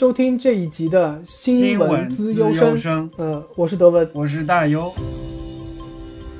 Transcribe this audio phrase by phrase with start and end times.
[0.00, 3.10] 收听这一集的新闻资优生。
[3.18, 4.94] 呃，我是德文，我是大优。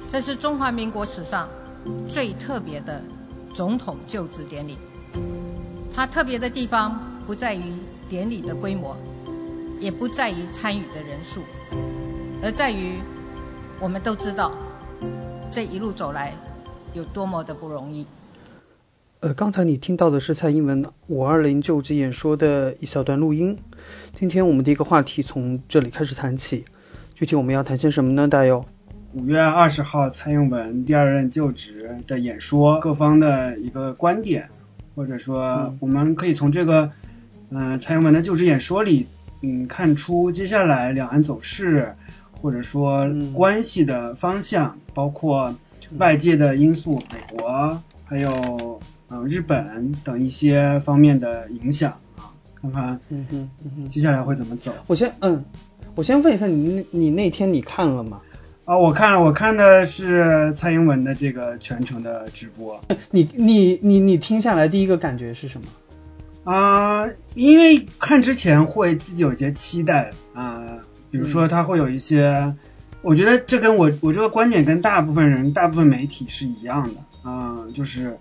[0.08, 1.46] 这是中华民国史上
[2.08, 3.02] 最特别的
[3.52, 4.78] 总统就职典礼。
[5.94, 7.74] 它特别的地方不在于
[8.08, 8.96] 典礼的规模，
[9.78, 11.42] 也不在于参与的人数，
[12.42, 12.94] 而在于
[13.78, 14.52] 我们都知道
[15.50, 16.32] 这一路走来
[16.94, 18.06] 有多么的不容易。
[19.20, 23.58] 呃，刚才你听到的是蔡英文五二零就职演说的一小段录音。
[24.14, 26.64] 今天我们的一个话题从这里开始谈起，
[27.14, 28.28] 具体我们要谈些什么呢？
[28.28, 28.64] 大友，
[29.12, 34.48] 五月二十号蔡英文第二任就职的演说，各方的一个观点，
[34.94, 36.90] 或者说我们可以从这个
[37.50, 39.06] 嗯蔡英文的就职演说里，
[39.42, 41.92] 嗯看出接下来两岸走势，
[42.40, 45.54] 或者说关系的方向，包括
[45.98, 48.80] 外界的因素，美国还有。
[49.10, 52.30] 嗯，日本等一些方面的影响啊，
[52.62, 54.72] 看看，嗯哼，嗯哼，接下来会怎么走？
[54.86, 55.44] 我先，嗯，
[55.96, 58.20] 我先问一下你，你那天你看了吗？
[58.66, 62.80] 啊，我看了，我看的是蔡英文的这个全程的直播。
[63.10, 65.66] 你你你你听下来第一个感觉是什么？
[66.44, 70.78] 啊，因为看之前会自己有一些期待啊，
[71.10, 72.54] 比如说他会有一些，
[73.02, 78.16] 我觉得这跟我我这个观点跟大部分人、大部分媒体是一样的啊，就是。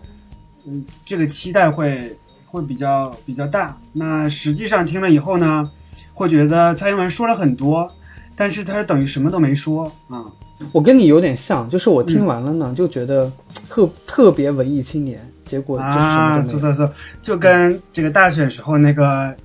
[0.71, 3.77] 嗯，这个期待会会比较比较大。
[3.91, 5.71] 那实际上听了以后呢，
[6.13, 7.91] 会觉得蔡英文说了很多，
[8.35, 10.25] 但是他等于什么都没说啊。
[10.71, 13.31] 我跟你有点像，就是我听完了呢，就觉得
[13.69, 16.89] 特特别文艺青年，结果啊，是是是，
[17.23, 19.35] 就跟这个大选时候那个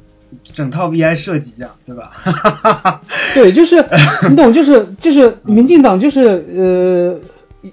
[0.42, 3.00] 整套 VI 设计一样，对吧？
[3.32, 3.76] 对，就是
[4.28, 6.20] 你懂，就是就是民进党就是
[6.54, 7.20] 呃。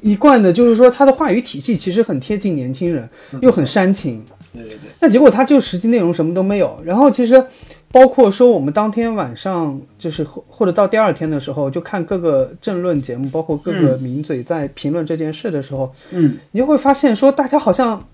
[0.01, 3.09] 一贯的就是说，他的话语体系其实很贴近年轻人，
[3.41, 4.23] 又很煽情。
[4.53, 4.91] 对对对。
[4.99, 6.81] 那结果他就实际内容什么都没有。
[6.85, 7.45] 然后其实
[7.91, 18.07] 包括说我们当天晚上就是或者到第二天的时候，就看各个政论节目，包括各个名嘴在评论这件事的时候，嗯，你就会发现说大家好像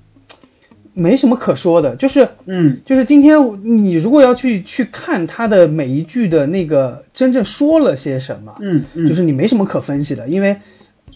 [0.94, 10.58] 没什么可说的，就是嗯，就是今天你如果要去去看他的每一句的那个真正说了些什么，嗯嗯，就是你没什么可分析的，因为。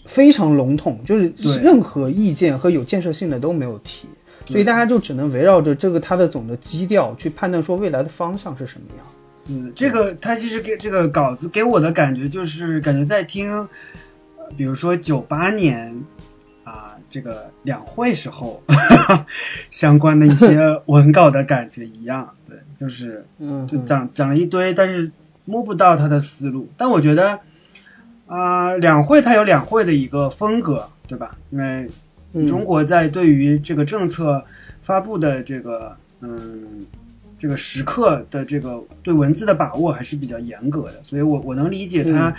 [0.04, 1.32] 非常笼统，就是
[1.62, 4.08] 任何意见和有建设性的都没有提，
[4.46, 9.06] 所以大家就只能围绕着这个它的总的基调去判断说未来的方向是什么样。
[9.46, 13.68] 嗯，这个他其实给这个稿子给我的感觉就是感觉在听，
[14.56, 16.02] 比如说九八年
[16.64, 18.62] 啊这个两会时候
[19.70, 25.12] 相关的一些文稿的感觉一样，对，就是嗯，就讲讲了一堆，但是
[25.44, 27.40] 摸不到他的思路，但我觉得。
[28.26, 31.36] 啊，两会它有两会的一个风格，对吧？
[31.50, 31.90] 因为
[32.48, 34.44] 中国在对于这个政策
[34.82, 36.86] 发布的这个嗯
[37.38, 42.34] 这个时刻的这个对文字的把握还是比较严格的，所以我我能理解它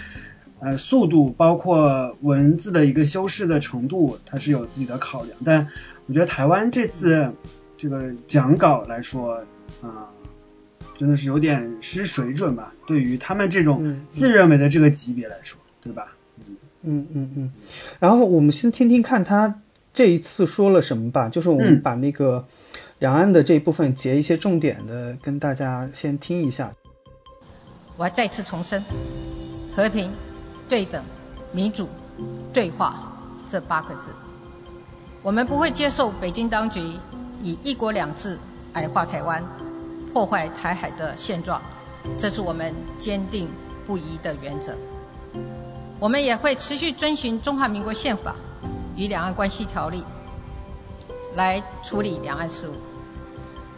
[0.60, 5.38] 呃速度包括文字的一个修饰的程度，它是有自己的考量。
[5.46, 5.68] 但
[6.08, 7.34] 我觉得台湾这次
[7.78, 9.44] 这个讲稿来说
[9.84, 10.10] 啊，
[10.98, 12.74] 真的是有点失水准吧？
[12.88, 15.60] 对于他们这种自认为的这个级别来说。
[15.84, 16.16] 对吧？
[16.46, 17.52] 嗯嗯嗯嗯，
[18.00, 19.62] 然后我们先听听看他
[19.94, 22.46] 这一次说了什么吧，就是我们把那个
[23.00, 26.74] 两岸的这一部分截一些重点的跟大家先听一下。
[27.98, 28.84] 我要再次重申，
[29.76, 30.12] 和平、
[30.68, 31.04] 对等、
[31.52, 31.88] 民主、
[32.52, 33.14] 对话
[33.48, 34.10] 这八个字，
[35.22, 36.82] 我们不会接受北京当局
[37.42, 38.40] 以一国两制
[38.74, 39.44] 矮化台湾、
[40.12, 41.62] 破坏台海的现状，
[42.18, 43.48] 这是我们坚定
[43.86, 44.76] 不移的原则。
[46.00, 48.36] 我们也会持续遵循中华民国宪法
[48.98, 50.04] 与两岸关系条例
[51.34, 52.74] 来处理两岸事务，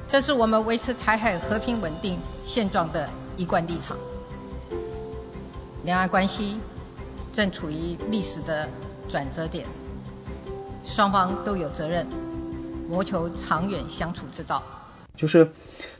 [0.08, 3.96] 这是我们维持台海和平稳定现状的一贯立场。
[5.84, 6.58] 两岸关系
[7.32, 8.68] 正处于历史的
[9.08, 9.66] 转折点，
[10.84, 12.08] 双方都有责任
[12.90, 14.64] 谋求长远相处之道。
[15.16, 15.52] 就是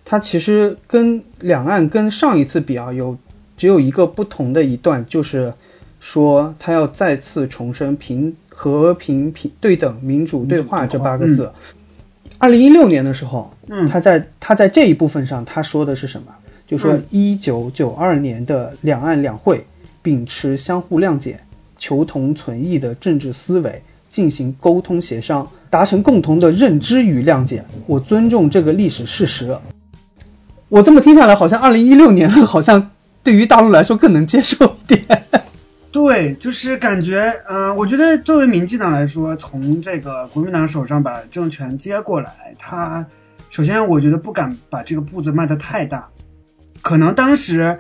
[0.04, 3.18] 它其实跟两岸跟上一次比啊，有
[3.58, 5.54] 只有一个不同的一段，就是。
[6.06, 11.52] 说他要再次重申平和平平对等民主对话这八个字。
[12.38, 13.54] 二零一六年的时候，
[13.90, 16.28] 他在他在这一部分上他说的是什么？
[16.68, 19.66] 就说一九九二年的两岸两会
[20.04, 21.40] 秉持相互谅解、
[21.80, 27.66] 求同存异的政治思维进行沟通协商，达成共同的认知与谅解。
[27.88, 29.58] 我尊重这个历史事实。
[30.70, 32.92] 我这么听下来，好像二零一六年好像
[33.24, 35.24] 对于大陆来说更能接受一点。
[35.96, 43.06] 对，就是感觉，嗯，我觉得作为民进党来说，从这个国民党手上把政权接过来，他
[43.50, 46.10] 首先我觉得不敢把这个步子迈得太大，
[46.82, 47.80] 可能当时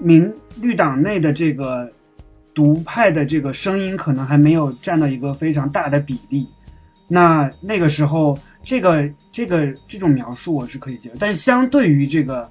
[0.00, 1.92] 民绿党内的这个
[2.52, 6.48] 独派的这个声音可能还没有占到一个非常大的比例。
[7.06, 12.50] 那那个时候，这个这个这种描述我是可以接受，但相对于这个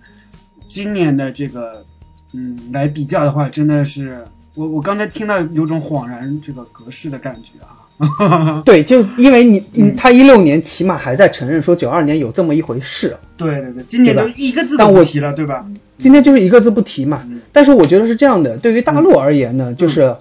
[0.69, 1.85] 今年的这个
[2.31, 4.23] 嗯来比较的话，真的是
[4.55, 7.83] 我我刚才听到有种恍然这个隔世的感觉啊。
[8.65, 15.65] 对，就因为你你他一六年起码还在承认说九二年有这么一回事，对对对，今年就一个字都但我不提了，对吧？
[15.97, 17.39] 今天就是一个字不提嘛嗯。
[17.53, 20.17] 但是我觉得是这样的，对于大陆而言呢，就是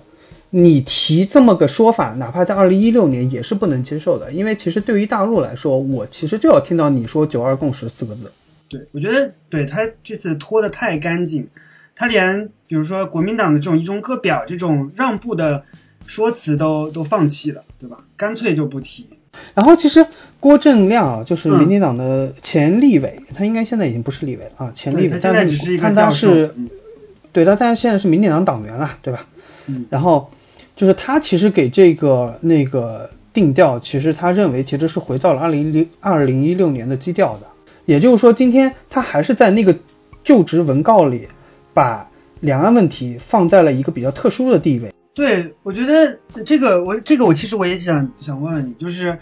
[0.50, 8.30] 你提这么个说法，哪怕在二零一六年也是不能接受的，因为其实对于大陆来说，我其实就要听到你说“九二共识”四个字。
[8.69, 11.48] 对，我觉得对他这次拖得太干净，
[11.96, 15.64] 他连比如说国民党的这种一中各表这种让步的
[16.06, 17.99] 说辞都都放弃了，对吧？
[18.17, 19.06] 干脆就不提。
[19.55, 20.06] 然后其实
[20.38, 26.35] 郭正亮啊，就是嗯民进党的前立委，他应该现在已经不是立委了啊，前立委，对他现在但只是一个教授。
[26.35, 26.70] 是嗯
[27.32, 29.26] 对，他但现在是民进党党员了，对吧？
[29.67, 30.31] 嗯然后
[30.76, 37.47] 就是他其实给这个那个定调，其实他认为其实是回到了二零零二零一六年的基调的，
[37.87, 39.76] 也就是说，今天他还是在那个
[40.23, 41.29] 就职文告里
[41.75, 42.09] 把
[42.41, 44.94] 两岸问题放在了一个比较特殊的地位。
[45.15, 49.19] 对，我觉得这个我这个我其实我也想想问问你，就是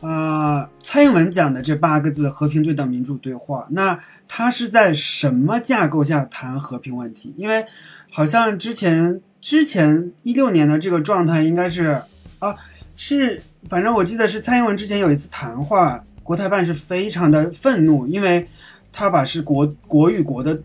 [0.00, 7.34] 呃，蔡英文讲的这八个字“和平、对等、民主、对话”，那他是在什么架构下谈和平问题？
[7.36, 7.66] 因为
[8.10, 12.02] 好像之前之前一六年的这个状态应该是
[12.38, 12.56] 啊，
[12.96, 18.48] 是反正我记得是蔡英文之前有一次谈话，国台办是非常的愤怒，因为
[18.92, 20.60] 他把是国国与国的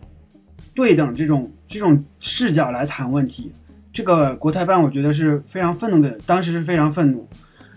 [0.76, 3.50] 对等这种这种视角来谈问题。
[3.92, 7.26] 这个国台办我觉得是非常愤怒的，当时是非常愤怒。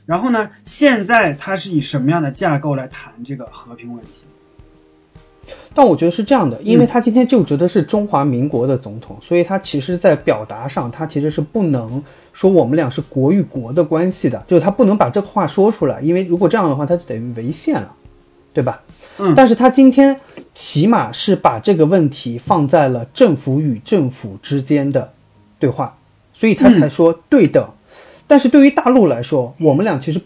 [0.05, 4.11] 然后呢，现在他是以什么样的架构来谈这个和平问题？
[5.73, 12.03] 但我觉得是这样的，因为他今天就职的是中华民国的总统，所以他其实在表达上，他其实是不能
[12.33, 17.95] 说我们俩是国与国的关系的，就是他不能把这个话说出来，因为如果这样的话，他就等于违宪了，
[18.51, 18.81] 对吧？
[19.19, 20.19] 嗯，但是他今天
[20.59, 25.13] 起码是把这个问题放在了政府与政府之间的
[25.57, 25.95] 对话，
[26.33, 27.69] 所以他才说对等。
[28.27, 30.19] 但是对于大陆来说，我们俩其实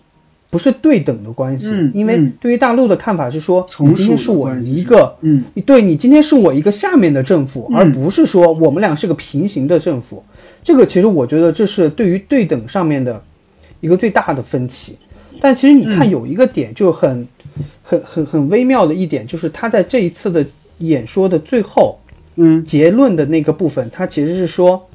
[0.50, 10.24] 不是对等的关系，嗯因为嗯对于大陆的看法是说，今天是我一个，嗯，对你今天是我一个下面的政府，嗯而不是说我们俩是个平行的政府。
[10.64, 13.22] 这个其实我觉得这是对于对等上面的
[13.82, 14.98] 一个最大的分歧。
[15.42, 17.28] 但其实你看嗯有一个点就很、
[17.84, 20.46] 很很很微妙的一点，就是他在这一次的
[20.78, 22.00] 演说的最后，
[22.36, 24.90] 嗯结论的那个部分，他其实是说，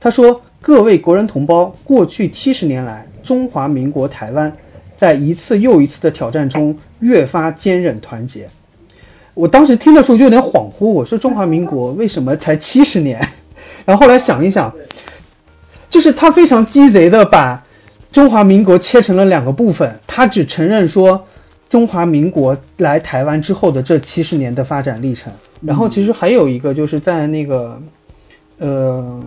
[0.00, 4.56] 他说各位国人同胞，过去七十年来，中华民国台湾
[4.96, 8.48] 在一次又一次的挑战中越发坚韧团结。
[9.34, 13.28] 我当时听的时候就有点恍惚，我说中华民国为什么才七十年？
[13.86, 14.74] 然后后来想一想，
[15.88, 17.64] 就是他非常鸡贼的把
[18.12, 21.26] 中华民国切成了两个部分，他只承认说
[21.70, 25.32] 中华民国来台湾之后的这七十年的发展历程。
[25.62, 27.80] 然后其实还有一个就是在那个
[28.58, 29.22] 呃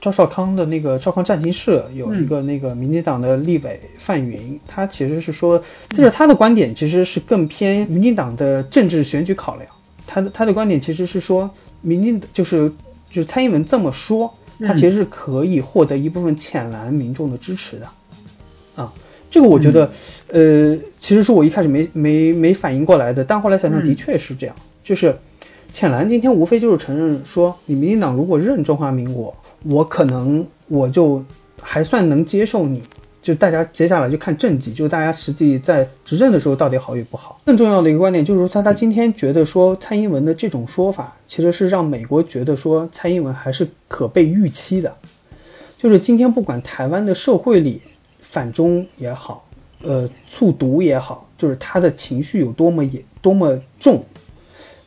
[0.00, 9.68] 赵少康的那个赵康战情室有一个那个民进党的立委范云，他其实是说，就是他的观点其实是更偏民进党的政治选举考量。
[10.06, 12.72] 他的他的观点其实是说，民进就是
[13.10, 17.88] 就是蔡英文这么说，他其实是可以获得一部分浅蓝民众的支持的。
[18.74, 18.92] 啊，
[19.32, 19.90] 这个我觉得，
[20.30, 25.18] 呃，其实是我一开始没没没反应过来的，但后来想想的确是这样，就是
[25.72, 29.34] 浅蓝今天无非就是承认说，你民进党如果认中华民国，
[29.64, 31.24] 我可能我就
[31.60, 32.82] 还算能接受你。
[33.22, 37.40] 就大家接下来就看政绩，就大家实际在执政的时候到底好与不好。
[37.46, 44.96] 更重要的一个观点就是说，他他今天觉得说蔡英文的这种说法，其实是让美国觉得说蔡英文还是可被预期的。
[45.78, 47.80] 就是今天不管台湾的社会里
[48.32, 49.46] 反中也好，
[49.82, 54.06] 呃，促独也好，就是他的情绪有多么也多么重，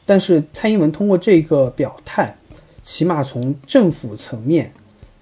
[0.08, 2.38] 但是蔡英文通过这个表态，
[2.82, 4.74] 起码从政府层面，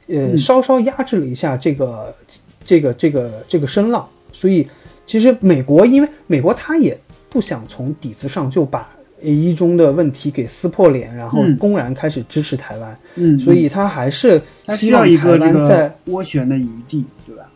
[0.08, 0.38] 呃，嗯。
[0.38, 2.16] 稍稍压制了一下这个
[2.64, 4.08] 这个这个这个声浪。
[4.32, 4.70] 所以
[5.06, 6.98] 其实美国，因为美国他也
[7.30, 11.58] 不想从底子上就把一中的问题给撕破脸，然后嗯。
[11.58, 17.50] 公然开始支持台湾，嗯所以他还是希望台一个这湾在个斡旋的余地，对吧？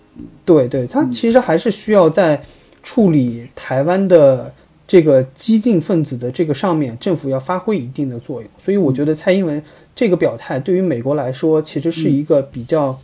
[0.46, 2.44] 对对，他其实还是需要在
[2.84, 4.54] 处理台湾的
[4.88, 8.50] 这个激进分子的这个上面，政府要发挥一定的作用。
[8.60, 9.64] 所以我觉得蔡英文
[9.96, 13.00] 这个表态对于美国来说，其实是一个比较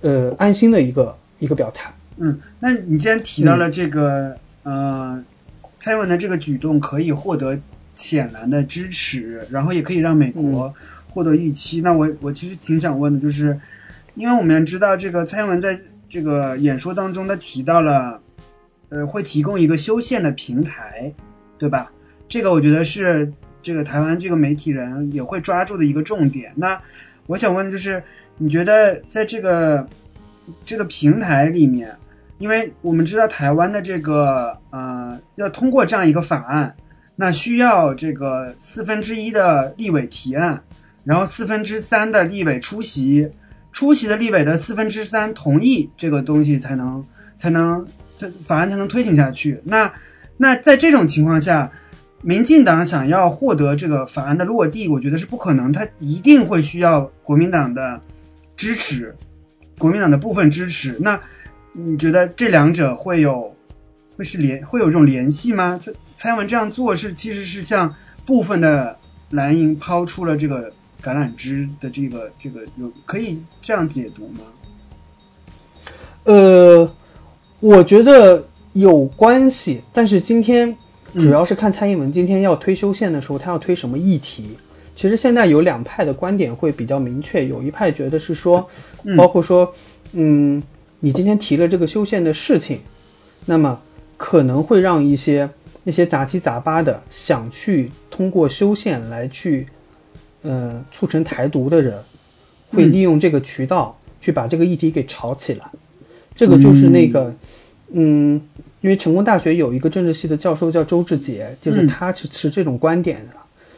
[0.00, 1.92] 呃安心的一个一个表态。
[2.16, 5.24] 嗯，那你既然提到了这个、呃，
[5.80, 7.58] 蔡英文的这个举动可以获得
[7.94, 10.74] 浅蓝的支持，然后也可以让美国
[11.08, 11.80] 获得预期。
[11.80, 13.58] 那我我其实挺想问的，就是
[14.14, 15.80] 因为我们知道这个蔡英文在
[16.10, 18.20] 这个演说当中，他提到了
[18.90, 21.14] 呃会提供一个修宪的平台，
[21.56, 21.92] 对吧？
[22.28, 26.52] 这个我觉得是这个台湾这个媒体人也会抓住的一个重点。
[26.56, 26.82] 那
[27.26, 28.02] 我想问就是，
[28.38, 29.88] 你觉得在这个
[30.64, 31.96] 这个平台里面，
[32.38, 36.74] 因为我们知道台湾的这个呃要通过这样一个法案，
[37.14, 40.64] 那需要这个四分之一的立委提案，
[41.04, 43.30] 然后四分之三的立委出席，
[43.72, 47.04] 出席的立委的四分之三同意这个东西才能
[47.38, 47.86] 才能
[48.18, 49.60] 这法案才能推行下去。
[49.64, 49.92] 那
[50.36, 51.72] 那在这种情况下。
[52.22, 58.02] 民进党想要获得这个法案的落地，我觉得是不可能，他一定会需要国民党的
[58.58, 59.16] 支持，
[59.78, 60.98] 国民党的部分支持。
[61.00, 61.20] 那
[61.72, 63.56] 你觉得这两者会有
[64.18, 65.78] 会是联会有这种联系吗？
[65.80, 67.94] 这蔡英文这样做是其实是向
[68.26, 68.98] 部分的
[69.30, 74.40] 蓝营抛出了这个橄榄枝的这个这个有可以这样解读吗？
[76.24, 76.92] 呃，
[77.60, 80.76] 我觉得有关系，但是今天。
[81.12, 84.56] 主要是看蔡英文今天要推修宪的时候，他要推什么议题。
[84.94, 88.70] 其实现在有两派的观点会比较明确，有一派觉得是说，
[89.16, 89.74] 包括说，
[90.12, 90.62] 嗯，
[91.00, 92.82] 你今天提了这个修宪的事情，
[93.44, 93.80] 那么
[94.18, 95.50] 可能会让一些
[95.82, 99.66] 那些杂七杂八的想去通过修宪来去，
[100.42, 102.02] 呃，促成台独的人，
[102.70, 105.70] 会利用这个渠道去把这个议题给炒起来。
[106.34, 107.34] 这个就是那个，
[107.92, 108.42] 嗯。
[108.82, 113.34] 因为成功大学有一个政治系的教授叫周志杰，就是他是持这种观点的，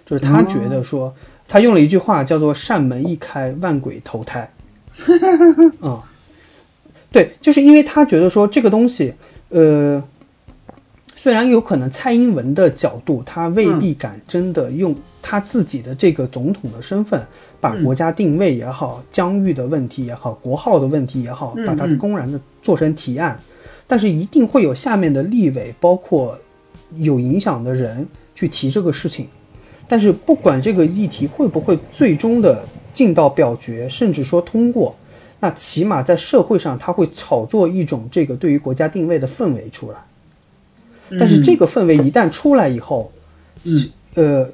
[0.06, 1.16] 就是他觉得说，
[1.48, 4.52] 他用了一句话叫做“扇门一开，万鬼投胎”。
[5.82, 6.08] 啊，
[7.10, 9.14] 对，就是因为他觉得说这个东西，
[9.48, 10.04] 呃，
[11.16, 17.26] 虽然有可能蔡英文的角度，他未必敢真的用他自己的这个总统的身份，
[17.60, 23.40] 把国家定位也好、疆域的问题也好、国号的问题也好，把它公然的做成提案。
[23.86, 26.38] 但是一定会有下面的立委，包括
[26.96, 29.28] 有影响的人去提这个事情。
[29.88, 32.64] 但是不管这个议题会不会最终的
[32.94, 34.96] 进到表决，甚至说通过，
[35.40, 39.98] 那起码在社会上他会炒作一种这个对于国家定位的氛围出来。
[41.18, 43.12] 但是这个氛围一旦出来以后，
[44.14, 44.50] 呃，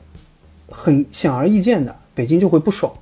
[0.68, 2.94] 很显而易见的，北京就会不爽，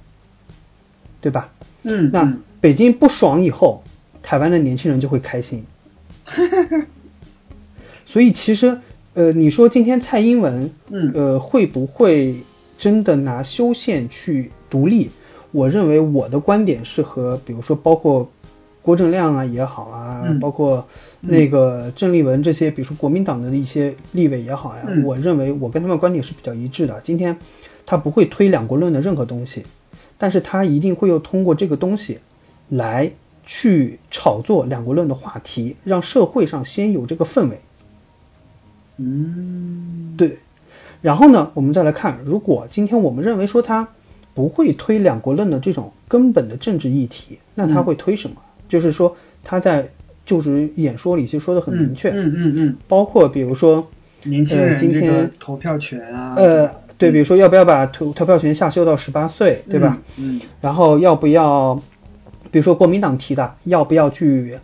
[1.20, 1.50] 对吧？
[1.82, 3.82] 嗯，那北京不爽以后，
[4.22, 5.64] 台湾的年轻人就会开心。
[8.04, 8.80] 所以其实，
[9.14, 12.42] 呃，你说今天蔡英文，嗯，呃，会不会
[12.78, 15.10] 真的拿修宪去独立？
[15.52, 18.30] 我认为我的观点是和，比如说包括
[18.82, 20.88] 郭正亮啊也好啊，包括
[21.26, 27.00] 那个郑丽文这些，比如说国民党的一些立委也好呀，我认为我跟他们观点是比较一致的。
[27.02, 27.38] 今天
[27.84, 29.64] 他不会推两国论的任何东西，
[30.18, 32.18] 但是他一定会又通过这个东西
[32.68, 33.12] 来。
[33.48, 37.60] 去炒作两国论的话题，让社会上先有这个氛围。
[38.96, 40.38] 嗯，对。
[41.00, 43.90] 然后呢，我们再来看，如果今天我们认为说他
[44.34, 48.42] 不会推两国论的这种根本的政治议题，那他会推什么？
[48.68, 49.90] 就是说他在
[50.26, 52.10] 就职演说里其实说的很明确。
[52.10, 52.76] 嗯嗯嗯。
[52.86, 53.88] 包括比如说
[54.24, 56.34] 年轻人今天投票权啊。
[56.36, 59.98] 呃，对，比如说要不要把投投票权下修到十八岁，对吧？
[60.18, 60.40] 嗯。
[60.60, 61.80] 然后要不要？
[62.52, 64.58] 比如说国民党提的要不要去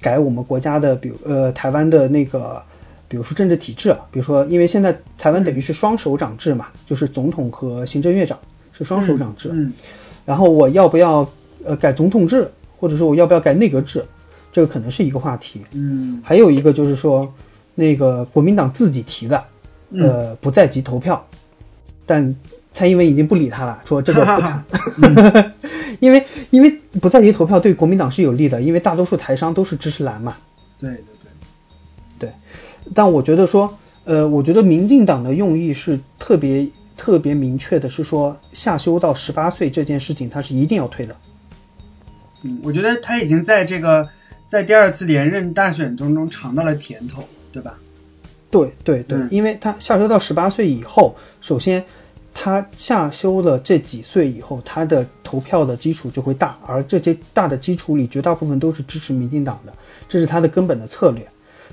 [0.00, 2.62] 改我们国家的，比如呃台湾的那个，
[3.08, 8.38] 比如说政治体制，比如说因为现在台湾等于是双首长制嘛，就是总统和行政院长
[8.72, 9.50] 是双首长制。
[9.52, 9.72] 嗯。
[10.24, 11.28] 然后我要不要
[11.64, 14.04] 呃改总统制，或者说我要不要改内阁制，
[14.54, 15.60] 这个可能是一个话题。
[15.72, 16.22] 嗯。
[16.24, 17.34] 还有一个就是说
[17.74, 19.44] 那个国民党自己提的，
[19.92, 21.26] 呃不在籍投票，
[22.06, 22.34] 但。
[22.76, 24.64] 蔡英文已经不理他了，说这个不谈，
[26.00, 30.34] 因为因为不在籍投票对国民党是有利的，因为大多数台商都是支持蓝嘛。
[30.80, 31.04] 对对
[32.18, 32.32] 对，对。
[32.92, 41.14] 但我觉得说，呃，我觉得民进党的用意是特别特别明确的，是说下修到十八岁这件事情，他是一定要推的。
[42.42, 44.08] 嗯，我觉得他已经在这个
[44.54, 47.78] 在第二次连任大选当中尝到了甜头，对吧？
[48.52, 51.84] 对对对，因为他下修到十八岁以后，首先。
[52.36, 59.72] 他下修了这几岁以后，他的投票的基础就会大，而这些大的基础里，绝大部分都是支持民进党的，
[60.08, 61.28] 这是他的根本的策略。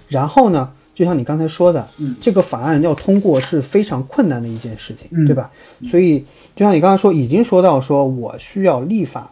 [0.07, 5.49] 然后呢，就像你刚才说的，嗯，这个法案要通过是非常困难的一件事情，嗯，对吧？
[5.83, 9.31] 所以就像你刚才说，已经说到说我需要立法，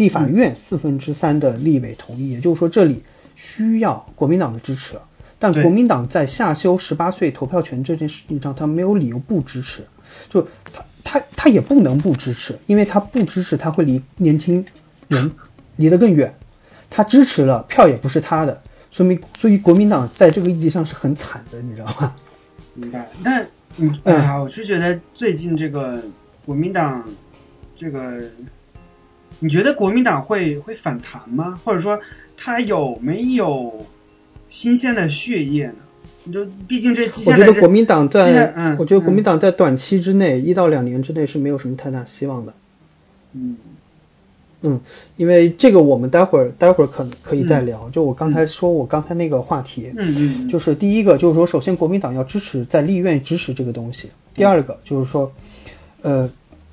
[0.00, 3.02] 立法院四分之三的立委同意，也就是说这里
[3.36, 4.96] 需要国民党的支持。
[5.38, 9.86] 但国民党在下修十八岁投票权这件事情上，他没有理由不支持，
[10.30, 14.64] 就他他他也不能不支持，因为他不支持他会离年轻
[15.08, 15.32] 人
[15.76, 16.34] 离得更远，
[16.88, 22.14] 他支持了票也不是他的，说明所以国民党在这个议题上是很惨的，你知道吗？
[22.74, 23.10] 明白。
[23.22, 26.02] 但嗯，哎呀，我是觉得最近这个
[26.44, 27.04] 国民党
[27.76, 28.20] 这个，
[29.38, 31.58] 你觉得国民党会会反弹吗？
[31.64, 32.00] 或者说
[32.36, 33.86] 他有没有
[34.48, 35.74] 新鲜的血液呢？
[36.24, 42.52] 你就毕竟这接下来我觉得国民党在，嗯我觉得国民嗯党在短期之内，一到两年之内是没有什么太大希望的。
[43.32, 43.56] 嗯
[44.62, 44.80] 嗯，
[45.16, 47.88] 因为这个我们待会儿待会儿可可以再聊。
[47.88, 54.10] 就我刚才说我刚才那个话题，嗯嗯嗯，就是第一个就是说，首先国民党要支持在立院支持这个东西。
[54.34, 55.32] 第二个就是说，
[56.02, 56.30] 呃，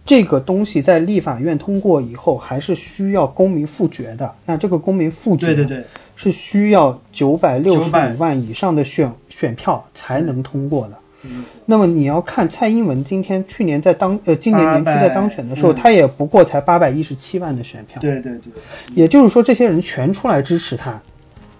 [0.07, 4.33] 这个东西在立法院通过以后，还是需要公民复决的。
[4.45, 5.83] 那这个公民复决，对对对，
[6.15, 10.95] 是需要九百六十900五万以上的选选票才能通过的。
[11.23, 17.99] 嗯那么你要看蔡英文今天去年在当呃今年年初在当选的时候，800他也不过才八百一十七万的选票。
[17.99, 18.53] 对对对，
[18.93, 21.01] 也就是说，这些人全出来支持他，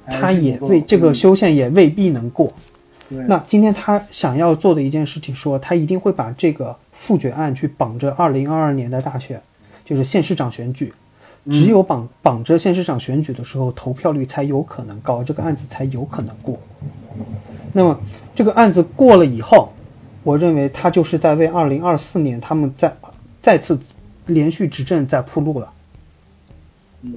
[0.05, 2.53] 他也未这个嗯修宪也未必能过。
[3.09, 9.41] 对那今天他想要做的一件事情说，他一定会把这个复决案去绑着二零二二年的大选，
[9.85, 10.93] 就是县市长选举。
[10.93, 11.03] 嗯
[11.49, 16.59] 只有绑绑着县市长选举的时候，投票率才有可能高，这个案子才有可能过。
[17.71, 18.01] 那么
[18.35, 19.71] 这个案子过了以后，
[20.23, 22.97] 我认为他就是在为二零二四年他们再
[23.41, 23.79] 再次
[24.25, 25.71] 连续执政在铺路了。
[27.01, 27.15] 嗯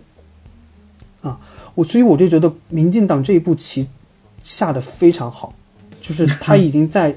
[1.22, 1.40] 啊，
[1.74, 3.88] 我所以我就觉得民进党这一步棋
[4.44, 5.54] 下的非常好，
[6.00, 7.16] 就是他已经在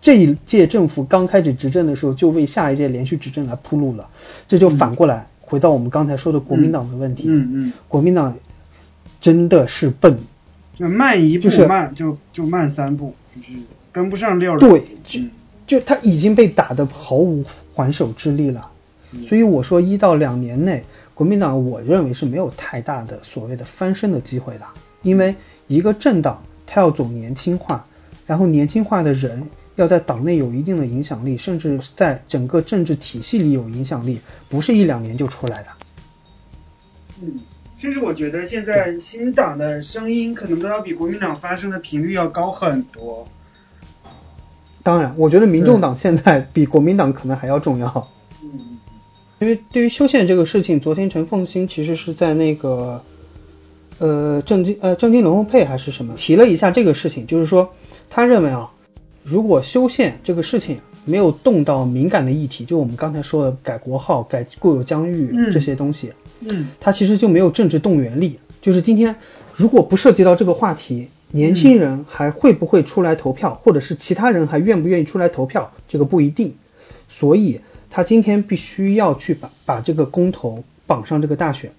[0.00, 4.08] 这一届政府刚开始执政的时候，就为下一届连续执政来铺路了。
[4.48, 8.36] 这就反过来回到我们刚才说的国民党的问题，嗯嗯，国民党
[9.20, 10.18] 真的是笨，
[10.78, 13.52] 就慢一步就是慢就就慢三步，就是
[13.92, 14.60] 跟不上溜儿了。
[14.60, 15.30] 对，就嗯
[15.66, 17.42] 就他已经被打得毫无
[17.74, 18.70] 还手之力了。
[19.26, 24.66] 所以我说一到两年内，国民党我认为是没有太大的所谓的翻身的机会的，
[25.02, 25.36] 因为
[25.68, 27.86] 一个政党它要走年轻化，
[28.26, 35.68] 然后年轻化的人要在党内有一定的影响力，甚至在整个政治体系里有影响力，不是一两年就出来的。
[37.22, 37.40] 嗯，
[37.78, 43.26] 甚至我觉得现在新党的声音可能都要比国民党发声的频率要高很多。
[44.82, 48.08] 当然，我觉得民众党现在比国民党可能还要重要。
[48.42, 48.78] 嗯
[49.40, 53.04] 因为对于修宪这个事情，昨天陈凤新其实是在那个
[53.98, 57.74] 呃政经呃政经龙凤配还是什么提了一下这个事情，就是说
[58.14, 58.70] 他认为啊，
[59.24, 68.38] 如果修宪这个事情没有动到敏感的议题，就我们刚才说的改国号、改固有疆域嗯这些东西，嗯他其实就没有政治动员力。
[68.62, 69.16] 就是今天
[69.56, 76.54] 如果不涉及到这个话题，年轻人还会不会出来投票，或者是其他人还愿不愿意出来投票，这个不一定。
[77.08, 81.72] 所以他今天必须要去把把这个公投绑上这个大选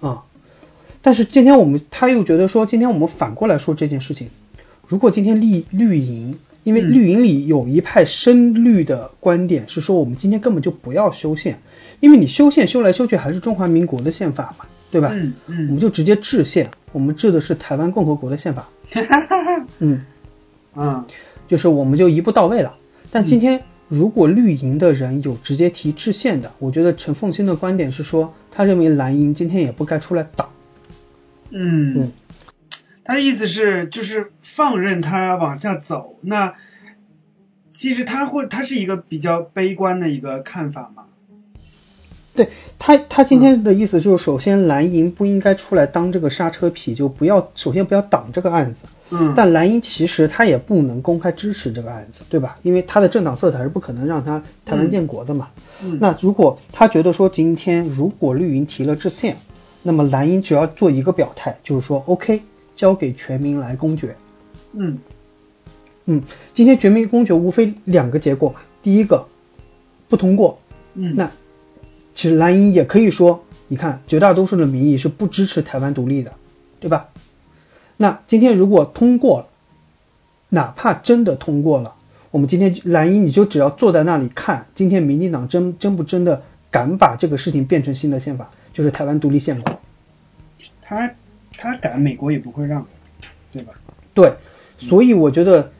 [0.00, 0.24] 啊。
[1.02, 4.30] 但是今天我们他又觉得说，今天我们反过来说这件事情，
[4.88, 6.92] 如果今天绿绿营，因为嗯。
[6.92, 11.60] 绿营里有一派深绿的观点是说，我们今天根本就不要修宪，
[12.00, 15.10] 因为你修宪修来修去还是中华民国的宪法嘛，对吧？
[15.12, 15.66] 嗯嗯。
[15.68, 18.68] 我们就直接制宪，我们制的是台湾共和国的宪法，
[19.78, 20.04] 嗯，
[20.74, 21.06] 啊
[21.46, 22.76] 就是我们就一步到位了。
[23.10, 30.48] 但今天如果绿营的人有直接提制宪的，我觉得陈凤新的观点是说，他认为蓝营今天也不该出来挡。
[31.50, 31.94] 嗯。
[31.94, 32.12] 嗯，
[33.08, 36.16] 他的意思是就是放任他往下走。
[36.20, 36.56] 那
[37.72, 41.04] 其实他会他是一个比较悲观的一个看法嘛。
[42.34, 48.84] 对他，他今天的意思就是，首先蓝银不应该出来当这个刹车皮，就不要首先不要挡这个案子。
[49.08, 52.58] 嗯，但蓝银其实他也不能公开支持这个案子，对吧？
[52.62, 55.48] 因为他的政党色彩是不可能让他台湾建国的嘛。
[55.82, 59.38] 嗯那如果他觉得说今天如果绿营提了制宪，
[59.82, 62.42] 那么蓝营只要做一个表态，就是说 OK，
[62.78, 64.14] 交给全民来公决。
[64.72, 64.98] 嗯
[66.06, 66.22] 嗯，
[66.54, 69.26] 今天全民公决无非两个结果嘛，第一个
[70.08, 70.60] 不通过，
[70.94, 71.32] 嗯，那
[72.14, 76.34] 其实蓝营也可以说，你看绝大多数的民意是不支持台湾独立的，
[76.78, 77.08] 对吧？
[77.96, 79.48] 那今天如果通过了，
[80.48, 81.96] 哪怕真的通过了，
[82.30, 89.78] 我们今天蓝营你就只要坐在那里看，今天民进党真真不真的敢把这个事情变成新的宪法，就是台湾独立宪法。
[90.80, 91.10] 他
[91.58, 92.86] 他敢，美国也不会让，
[93.52, 93.72] 对吧？
[94.14, 94.32] 对，
[94.78, 95.72] 所以我觉得，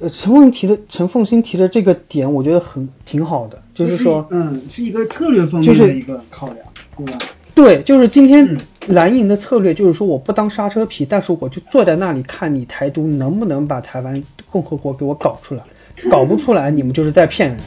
[0.00, 6.58] 呃，陈凤提的陈凤新提的这个点，我觉得很挺好的，就是说，嗯，是一个策略方面就是的一个考量，
[6.96, 7.18] 对吧？
[7.54, 8.58] 对，就是今天嗯
[8.88, 15.62] 蓝营的策略就是说我不当刹车皮，但是我就坐在那里看你台独能不能把台湾共和国给我搞出来，
[16.10, 17.58] 搞不出来你们就是在骗人。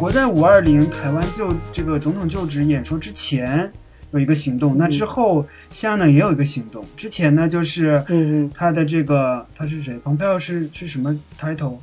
[0.00, 3.70] 国在五二零台湾就这个总统就职演说之前
[4.12, 6.86] 有一个行动，那之后西安呢也有一个行动。
[6.96, 9.98] 之前呢就是，嗯嗯他的这个他是谁？
[9.98, 11.76] 蓬佩奥是是什么 title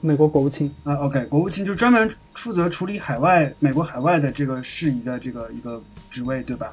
[0.00, 6.72] 美国国务卿，啊？OK，国务卿就专门负责处理海外美国海外的这个事宜的这个一个职位，对吧？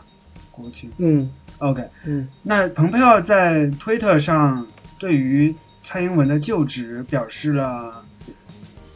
[0.51, 0.89] 国务卿。
[0.99, 4.67] 嗯 OK，嗯那蓬佩奥在推特上
[4.99, 8.05] 对于蔡英文的就职表示了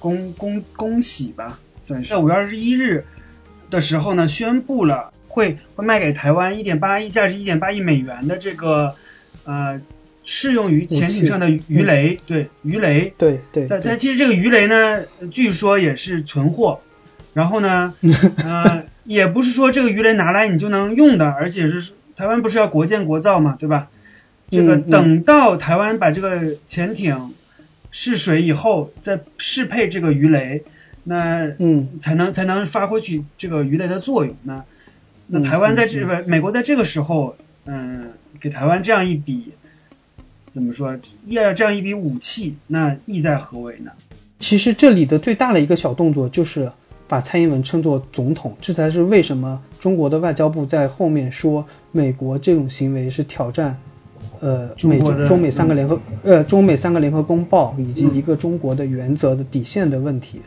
[0.01, 3.05] 恭恭恭喜吧，算是五月二十一日
[3.69, 8.95] 的时候呢，宣布了会会卖给台湾一点八亿价值一点八亿美元的这个
[9.45, 9.79] 呃
[10.25, 13.13] 适用于潜艇上的鱼雷，对鱼雷。
[13.17, 16.81] 对对但但，其实这个鱼雷呢，据说也是存货，
[17.33, 17.93] 然后呢，
[18.43, 23.87] 呃，也不是说这个鱼雷拿来你就能用的，而且是台湾不是要国建国造嘛，对吧？
[24.49, 27.33] 这个等到台湾把这个潜艇
[27.91, 30.63] 试水以后，再适配这个鱼雷，
[31.04, 34.36] 那嗯才能才能发挥起这个鱼雷的作用。
[34.43, 34.63] 那
[35.27, 39.51] 那嗯台湾在这嗯个、美国在这个时候，嗯，给台湾这样一笔
[40.54, 43.91] 怎么说，要这样一笔武器，那意在何为呢？
[44.39, 46.71] 其实这里的最大的一个小动作就是
[47.08, 53.80] 把蔡英文称作总统，这才是为什么中国的外交部在后面说美国这种行为是挑战。
[54.39, 58.15] 呃，美中美三个联合呃中美三个联合公报以及嗯。
[58.15, 60.41] 一个中国的原则的底线的问题，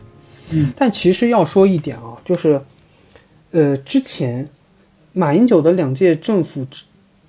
[0.51, 0.73] 嗯。
[0.75, 2.61] 但其实要说一点啊，就是，
[3.51, 4.49] 呃，之前
[5.13, 6.67] 马英九的两届政府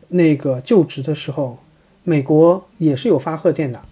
[0.09, 1.59] 那个就职的时候，
[2.03, 3.83] 美国也是有发贺电的，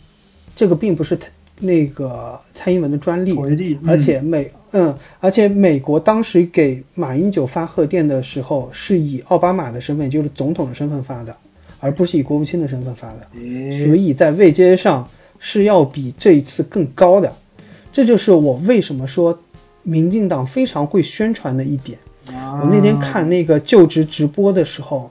[0.56, 1.18] 这个并不是
[1.60, 11.36] 那个蔡英文的专利，嗯而且美嗯，而且美国当时给马英九发贺电的时候，是以奥巴马的身份，就是总统的身份发的，
[11.80, 13.28] 而不是以国务卿的身份发的。
[13.84, 15.08] 所以在位阶上
[15.38, 17.34] 是要比这一次更高的。
[17.92, 19.40] 这就是我为什么说
[19.82, 21.98] 民进党非常会宣传的一点。
[22.28, 25.10] 啊我那天看那个就职直播的时候，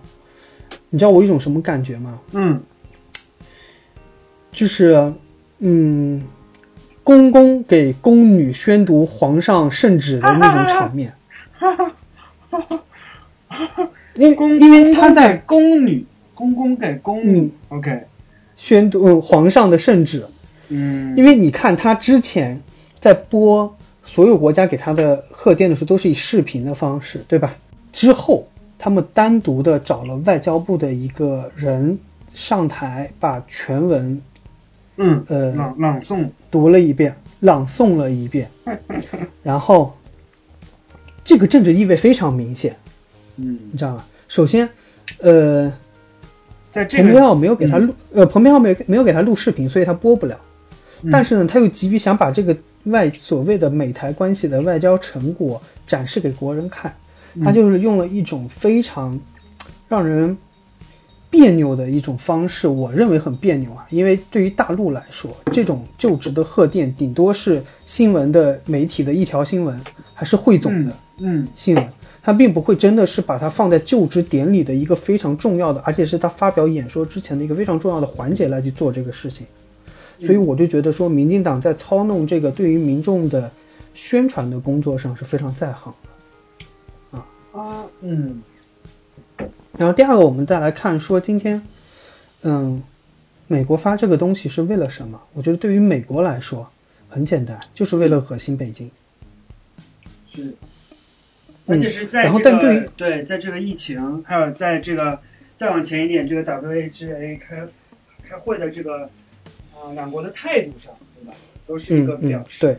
[0.89, 2.19] 你知道我有一种什么感觉吗？
[2.32, 2.62] 嗯
[4.52, 5.13] 就是，
[5.60, 6.23] 嗯，
[7.04, 11.13] 公公给宫女宣读皇上圣旨的那种场面。
[14.15, 17.52] 因为公因为他在宫女，公公给宫女、嗯。
[17.69, 18.08] O k
[18.56, 20.26] 宣读、嗯皇上的圣旨，
[20.69, 22.62] 嗯，因为你看他之前
[23.00, 27.56] 在播所有国家给他的贺电的时候，都是以视频的方式，对吧？
[27.91, 32.00] 之后他们单独的找了外交部的一个人
[32.34, 34.22] 上台，把全文
[34.98, 38.50] 嗯呃朗朗诵，读了一遍，朗诵了一遍，
[39.43, 39.98] 然后
[41.26, 42.78] 这个政治意味非常明显，
[43.38, 43.60] 嗯。
[43.72, 44.06] 你，知道吗？
[44.28, 44.69] 首先，
[45.22, 45.74] 呃，
[46.73, 50.39] 在这个蓬佩奥没有给他录，呃，彭佩奥没有没有给他录视频，所以他播不了。
[51.03, 56.95] 嗯但是呢，他又急于想把这个外所谓的美台关系的外交成果展示给国人看，
[57.36, 59.19] 嗯他就是用了一种非常
[59.88, 60.38] 让人
[61.29, 69.79] 别扭的一种方式，我认为很别扭啊，因为对于大陆来说，这种就职的贺电顶多是新闻的媒体的一条新闻，
[70.15, 70.93] 还是汇总的。
[71.19, 71.89] 嗯新闻，
[72.23, 79.45] 他并不会真的是把它放在就职典礼的一个非常重要的，而且是他发表演说之前的一个非常重要的环节来去做这个事情。
[80.19, 83.51] 所以我就觉得说，民进党在操弄这个对于民众的
[83.93, 85.93] 宣传的工作上是非常在行
[87.12, 87.17] 的。
[87.17, 88.41] 啊啊嗯
[89.77, 91.63] 然后第二个，我们再来看说今天，
[92.43, 92.83] 嗯，
[93.47, 95.19] 美国发这个东西是为了什么？
[95.33, 96.69] 我觉得对于美国来说
[97.09, 98.91] 很简单，就是为了恶心北京。
[100.31, 100.53] 是，
[101.65, 105.19] 而且是在嗯然后这个、但对对在这个疫情，还有在这个
[105.56, 107.65] 再往前一点，这个 WHA 开
[108.28, 109.10] 开会的这个
[109.73, 111.34] 啊、两国的态度上，对吧？
[111.65, 112.78] 都是一个表示。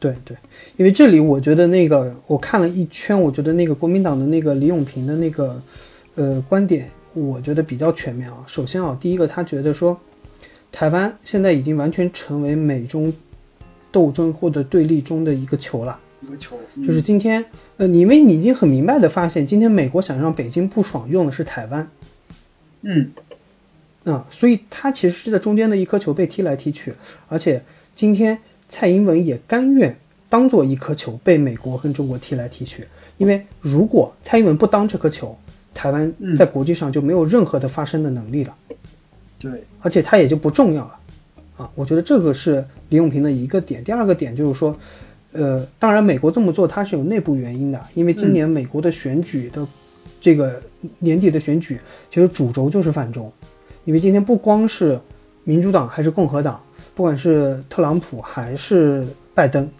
[0.00, 0.36] 对对，
[0.78, 5.62] 因为这里我觉得那个我看了一圈，我觉得那个国民党的那个李永平的那个
[6.14, 8.44] 呃观点，我觉得比较全面啊。
[8.46, 10.00] 首先啊，第一个他觉得说，
[10.72, 13.12] 台湾现在已经完全成为美中
[13.92, 16.00] 斗争或者对立中的一个球了。
[16.20, 21.90] 一个球，就是今天，呃，因为你已经很明白的发现，今天美国想让北京不爽用的是台湾，
[22.82, 23.12] 嗯
[24.04, 26.94] 啊、所以他其实是在中间的一颗球被踢来踢去，
[27.28, 27.62] 而且
[27.96, 29.96] 今天蔡英文也甘愿
[30.28, 32.86] 当做一颗球被美国跟中国踢来踢去，
[33.18, 35.38] 因为如果蔡英文不当这颗球，
[35.74, 38.56] 台湾嗯在国际上就没有任何的发声的能力了。
[39.38, 40.98] 对，而且它也就不重要了
[41.56, 41.70] 啊。
[41.74, 43.84] 我觉得这个是李永平的一个点。
[43.84, 44.78] 第二个点就是说，
[45.32, 49.66] 呃，当然美国这么做它是有内部原因的，因为今年美国的选举的
[50.20, 50.62] 这个
[50.98, 53.32] 年底的选举，其实主轴就是反中，
[53.84, 55.00] 因为今天不光是
[55.44, 56.62] 民主党还是共和党，
[56.94, 59.70] 不管是特朗普还是拜登，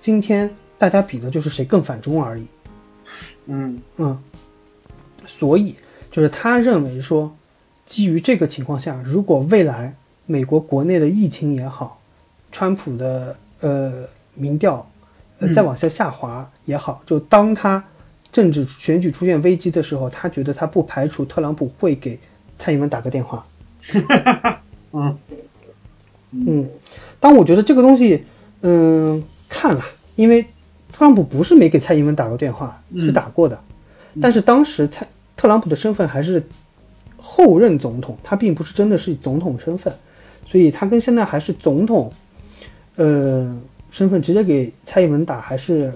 [0.00, 2.46] 今天大家比的就是谁更反中而已。
[3.46, 3.80] 嗯。
[3.96, 4.18] 嗯，
[5.26, 5.74] 所以
[6.10, 7.36] 就是他认为说，
[7.86, 12.00] 基于这个情况下，如果未来美国国内的疫情也好，
[12.52, 14.08] 川普的呃
[14.40, 14.90] 民调
[15.38, 15.54] 呃嗯。
[15.54, 17.84] 再往下下滑也好，就当他
[18.32, 22.18] 政治选举出现危机的时候，他觉得他不排除特朗普会给
[22.58, 23.46] 蔡英文打个电话。
[24.92, 25.18] 嗯。
[26.32, 26.68] 嗯，
[27.18, 28.24] 但我觉得这个东西，
[28.62, 30.46] 嗯，看了，因为
[30.92, 33.04] 特朗普不是没给蔡英文打过电话，嗯。
[33.04, 33.62] 是打过的，
[34.22, 36.46] 但是当时蔡特朗普的身份还是
[37.16, 39.94] 后任总统，他并不是真的是总统身份，
[40.46, 42.12] 所以他跟现在还是总统，
[42.94, 45.92] 呃，身份直接给蔡英文打还是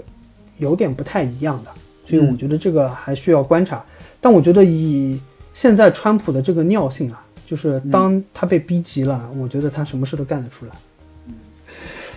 [0.59, 1.70] 有点不太一样的，
[2.07, 3.85] 所以我嗯觉得这个还需要观察。
[4.20, 5.20] 但我觉得以
[5.52, 10.72] 现在川普的这个尿性啊，就是当他被逼急了，我觉得他什么事都干得出来。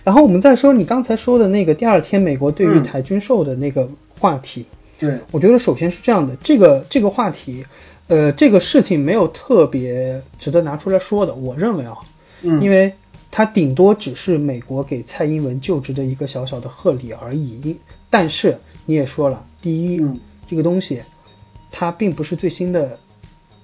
[0.03, 4.65] 然后我们再说你刚才说的那个第二天美国对于嗯台军售的那个话题，
[4.99, 7.65] 对，我觉得首先是这样的，这个这个话题，
[8.07, 11.97] 呃，这个事情没有特别值得拿出来说的，我认为啊，
[12.41, 12.93] 嗯，因为
[13.31, 17.77] 它顶多只是美国给蔡英文就职的一个小小的贺礼而已。
[18.09, 21.01] 但是你也说了，第一，嗯这个东西
[21.71, 22.99] 它并不是最新的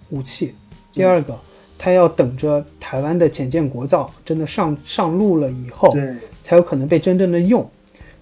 [0.10, 0.54] 武器；
[0.94, 1.40] 第二个，
[1.78, 7.72] 它要等着台湾的潜舰国造真的上上路了以后，对，才有可能被真正的用。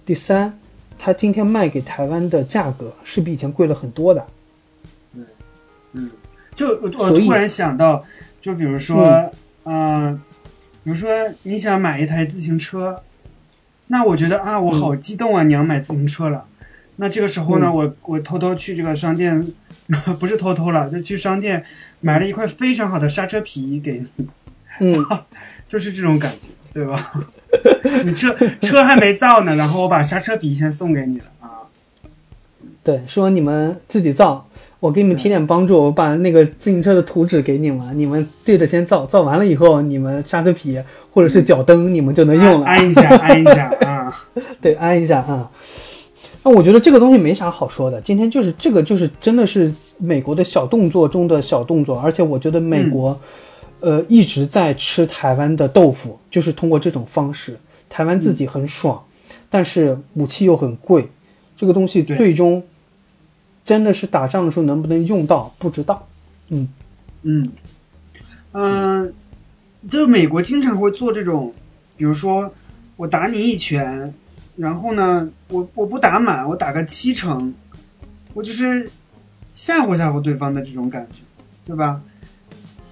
[0.06, 0.58] 第三，
[0.98, 4.26] 它今天卖给台湾的价格是比以前贵了很多的。
[5.12, 5.26] 嗯，
[5.92, 6.10] 嗯，
[6.54, 8.04] 就我我突然想到，
[8.40, 9.32] 就比如说，
[9.64, 10.22] 嗯、
[10.84, 13.02] 比如说你想买一台自行车，
[13.86, 16.44] 那我觉得啊，我好激动啊，你要买自行车了。
[16.96, 17.74] 那这个时候呢，嗯。
[17.74, 19.46] 我我偷偷去这个商店，
[20.20, 21.64] 不是偷偷了，就去商店
[22.00, 24.28] 买了一块非常好的刹车皮给你，
[24.80, 25.06] 嗯，
[25.68, 27.24] 就是这种感觉，对吧？
[28.04, 31.48] 你车车还没造呢，然后我把刹车皮先送给你了啊，
[32.82, 34.48] 对，说你们自己造，
[34.82, 42.66] 我给你们提点帮助，我把那个自行车的图纸给你们，你们对着先造，造完了以后，你们刹车皮或者是脚蹬，你们就能用了。
[42.66, 44.26] 安安一下， 安一下啊，
[44.60, 45.52] 对，安一下啊。
[46.42, 53.20] 那我觉得这个东西没啥好说的，今天就是这个就是真的是美国的小动作中的小动作，而且我觉得美国、
[53.78, 59.04] 呃一直在吃台湾的豆腐，就是通过这种方式，台湾自己很爽，
[59.48, 61.10] 但是武器又很贵，
[61.56, 62.64] 这个东西最终
[63.64, 66.08] 真的是打仗的时候能不能用到不知道，
[66.48, 66.68] 嗯
[67.22, 67.52] 嗯，
[68.52, 69.14] 嗯、
[69.88, 71.54] 就是美国经常会做这种，
[71.96, 72.52] 比如说
[72.96, 74.14] 我打你一拳，
[74.56, 77.54] 然后呢，我我不打满，我打个七成，
[78.34, 78.90] 我就是
[79.54, 81.20] 吓唬吓唬对方的这种感觉，
[81.64, 82.02] 对吧？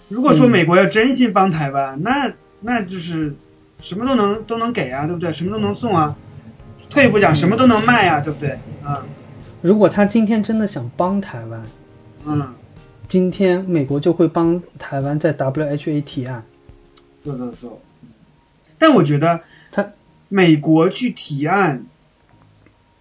[0.09, 3.35] 如果说嗯美国要真心帮台湾，那那就是
[3.79, 5.33] 什么都能都能给啊，对不对？
[5.33, 6.17] 什么都能送啊，
[6.89, 8.59] 退一步讲，什么都能卖啊，对不对？
[8.85, 9.05] 啊，
[9.63, 11.63] 如果他今天真的想帮台湾，
[12.25, 12.55] 嗯，
[13.09, 16.45] 今天美国就会帮台湾在 WHA 提案，
[17.21, 17.69] 是是是。
[18.79, 19.41] 但我觉得
[19.73, 19.91] 他
[20.29, 21.85] 美国去提案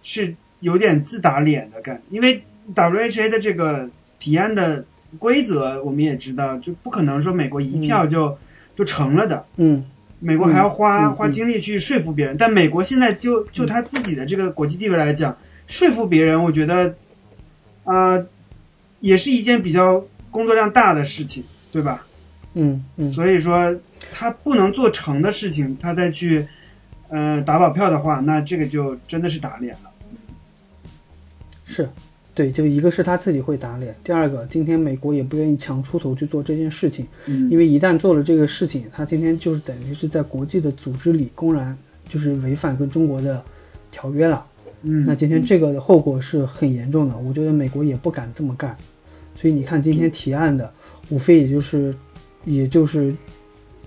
[0.02, 2.44] 是有点自打脸的感觉，因为
[2.74, 4.84] WHA 的这个提案的
[5.18, 8.38] 规则我们也知道，就不可能说美国一票就、
[8.76, 9.84] 就成了的，嗯。
[10.22, 12.36] 美国还要花、嗯嗯花精力去说服别人。
[12.36, 15.38] 但美国现在就就他自己的这个国际地位来讲，
[15.70, 16.96] 说服别人，我觉得
[17.84, 18.26] 啊、呃
[19.00, 22.06] 也是一件比较工作量大的事情，对吧？
[22.52, 23.76] 嗯嗯，所以说
[24.12, 26.48] 他不能做成的事情，他再去
[27.08, 29.90] 呃打保票的话，那这个就真的是打脸了。
[31.64, 31.88] 是，
[32.34, 43.42] 对，就一个是他自己会打脸，第二个，今天美国也不愿意强出头去做这件事情，嗯因为一旦做了这个事情，他今天就是等于是在国际的组织里公然就是违反跟中国的
[43.90, 44.44] 条约了，
[44.82, 48.76] 嗯，那今天这个的后果是很严重的，我觉得美国也不敢这么干，
[49.36, 50.72] 所以你看今天提案的，
[51.08, 51.94] 无非也就是
[52.44, 53.14] 也就是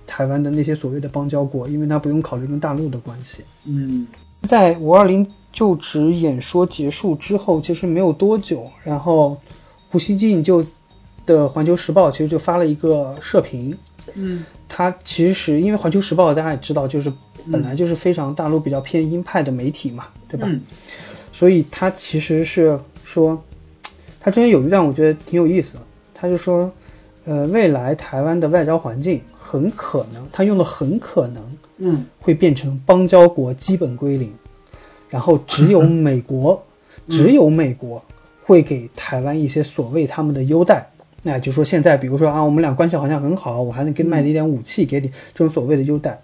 [0.05, 3.43] 台湾的那些所谓的邦交国，因为他不用考虑跟大陆的关系。
[3.65, 4.07] 嗯。
[4.43, 9.37] 在五二零就职演说结束之后，其实没有多久，然后
[9.89, 10.65] 胡锡进就
[11.25, 13.77] 的《环球时报》其实就发了一个社评，
[14.15, 14.43] 嗯
[14.75, 17.13] 他其实因为《环球时报》大家也知道，就是
[17.51, 20.47] 本来就是非常大陆比较偏鹰派的媒体嘛，对吧？
[20.49, 20.61] 嗯。
[21.31, 23.43] 所以他其实是说，
[24.19, 25.81] 他中间有一段我觉得挺有意思的，
[26.15, 26.71] 他就说，
[27.25, 31.43] 呃，未来台湾的外交环境很可能，他用的很可能
[31.77, 32.07] 嗯。
[32.19, 34.33] 会变成邦交国基本归零，
[35.07, 36.63] 然后只有 美国，
[37.09, 38.03] 只有美国
[38.41, 40.89] 会给台湾一些所谓他们的优待。
[41.23, 46.21] 那就说现在，比如说啊，我们俩关系好像很好，我还能给卖你一点武器，给你这种所谓的优待。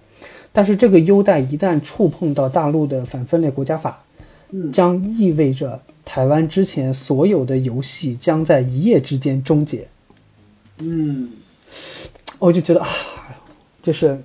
[0.52, 4.04] 但是这个优待一旦触碰到大陆的反分裂国家法，
[4.52, 9.88] 嗯将意味着台湾之前所有的游戏将在一夜之间终结。
[10.80, 11.32] 嗯
[12.40, 12.88] 我就觉得啊，
[13.84, 14.22] 就是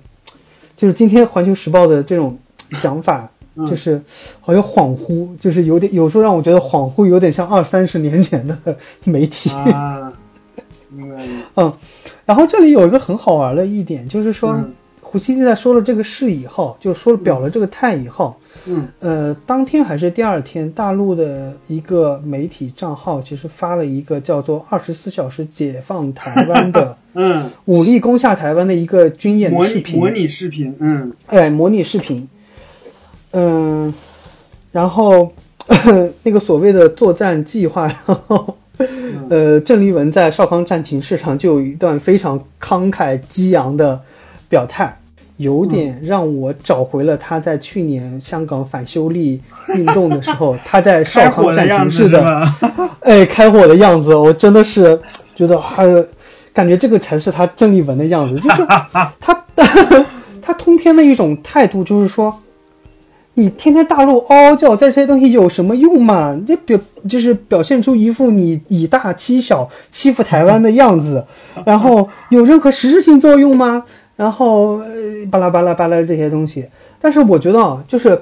[0.75, 2.39] 就是今天《环球时报》的这种
[2.71, 4.01] 想法，嗯就是
[4.41, 9.49] 好像恍惚，就是有点有时候让我觉得恍惚，有点像二三十年前的媒体。
[9.51, 10.13] 啊，
[10.95, 11.23] 明白。
[11.55, 11.73] 嗯，
[12.25, 14.73] 然后这里有一个很好玩的一点，就是说、嗯。
[15.07, 18.87] 胡锡进在说了这个事以后，就说了表了这个态以后，嗯。
[18.99, 31.13] 呃，当天还是第二天，大陆的一个媒体账号其实发了一个叫做“二十四小时解放台湾”的 嗯，武力攻下台湾的一个军演的视频，拟模拟视频，嗯。
[31.27, 32.27] 哎，模拟视频，
[33.31, 33.93] 嗯，
[34.71, 35.33] 然后
[36.23, 38.57] 那个所谓的作战计划，然后
[39.29, 44.01] 呃，郑丽文在少康战情室上就有一段非常慷慨激昂的
[44.49, 44.99] 表态，
[45.37, 49.41] 有点让我找回了他在去年香港反修例
[49.75, 52.47] 运动的时候，他在少康战的样子情室的
[53.01, 55.01] 哎开火的样子，我真的是
[55.35, 56.07] 觉得
[56.53, 58.65] 感觉这个才是他郑丽文的样子，就是
[59.19, 59.43] 他
[60.41, 62.41] 他通篇的一种态度就是说。
[63.37, 66.41] 你天天大陆嗷嗷叫，在这些东西有什么用嘛？
[66.47, 71.25] 这表就是表现出一副你以大欺小、欺负台湾的样子，
[71.65, 73.85] 然后有任何实质性作用吗？
[74.15, 76.69] 然后呃巴拉巴拉巴拉这些东西，
[77.01, 78.21] 但是我觉得啊，就是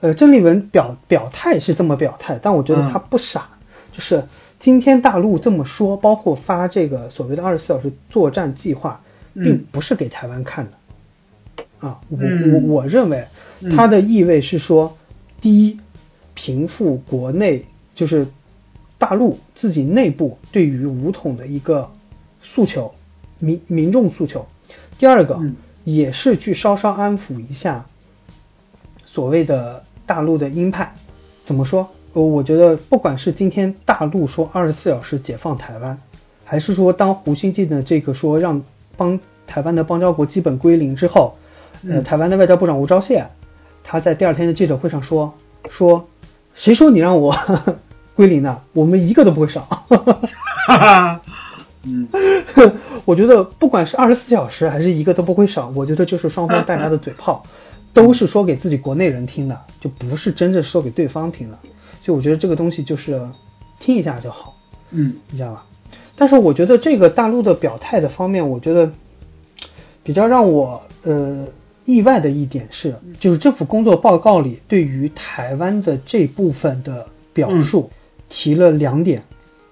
[0.00, 3.48] 呃郑丽文表表态是这么表态，但我觉得他不傻，
[3.92, 4.24] 就是
[4.60, 9.00] 今天大陆这么说，包括发这个所谓的二十四小时作战计划，
[9.34, 10.70] 并不是给台湾看的。
[11.80, 13.26] 啊，我嗯我我认为
[13.74, 14.96] 它的意味是说，
[15.40, 15.78] 第一，
[16.34, 17.64] 平复国内
[17.94, 18.26] 就是
[18.98, 21.90] 大陆自己内部对于武统的一个
[22.42, 22.94] 诉求，
[23.38, 24.46] 民民众诉求；
[24.98, 27.86] 第二个嗯也是去稍稍安抚一下
[29.04, 30.94] 所谓的大陆的鹰派。
[31.44, 31.88] 怎么说？
[32.12, 36.00] 呃，我觉得不管是今天大陆说二十四小时解放台湾，
[36.44, 38.62] 还是说当胡锡进的这个说让
[38.96, 41.36] 帮台湾的邦交国基本归零之后，
[41.86, 43.26] 呃，嗯台湾的外交部长吴钊燮，
[43.86, 45.34] 他在第二天的记者会上说
[45.68, 46.08] 说，
[46.54, 47.34] 谁说你让我
[48.16, 48.62] 归零的？
[48.72, 49.60] 我们一个都不会少。
[49.62, 49.86] 哈
[50.76, 51.20] 哈，
[51.84, 52.08] 嗯
[53.06, 57.44] 我觉得不管是二十四小时还是一个都不会少，我觉得就是双方大家的嘴炮，
[57.92, 61.58] 都是说给自己国内人听的，就不是真正说给对方听的。
[62.02, 63.28] 就我觉得这个东西就是
[63.78, 64.56] 听一下就好，
[64.90, 65.64] 嗯你知道吧？
[66.16, 68.90] 但是我觉得这个大陆的表态的方面，我觉得
[70.02, 71.46] 比较让我呃
[71.86, 77.90] 意外的一点是，就是政府工作报告里对于台湾的这部分的表述
[78.28, 79.22] 提了两点。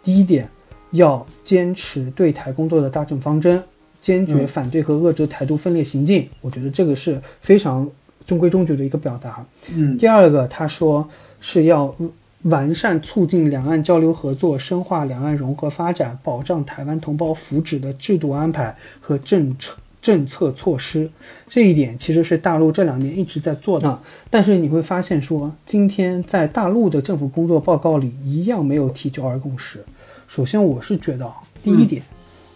[0.02, 0.48] 第一点，
[0.92, 3.64] 要坚持对台工作的大政方针，
[4.00, 6.28] 坚决嗯反对和遏制台独分裂行径。
[6.40, 7.90] 我觉得这个是非常
[8.26, 9.46] 中规中矩的一个表达。
[9.74, 11.08] 嗯第二个，他说
[11.40, 11.96] 是要
[12.42, 21.10] 完善促进两岸交流合作、深化两岸融合发展、保障台湾同胞福祉的制度安排和政策政策措施。
[21.48, 29.84] 这一点其实是大陆这两年一直在做的，但是你会发现说，今天在大陆的政府工作报告里一样没有提九二共识。
[30.28, 32.02] 首先，我是觉得啊第一点。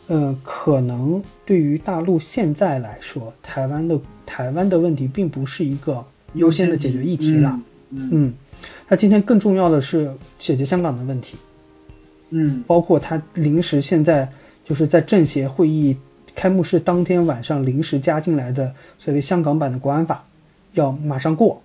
[0.09, 7.61] 呃，可能对于大陆现在来说，台湾的台湾的问题并不是一个优先的解决议题了。
[7.91, 8.35] 嗯嗯，
[8.89, 11.37] 那今天更重要的是解决香港的问题，
[12.31, 14.33] 嗯包括他临时现在
[14.65, 15.99] 就是在政协会议
[16.39, 20.25] 开幕式当天晚上临时加进来的所谓香港版的国安法，
[20.73, 21.63] 要马上过，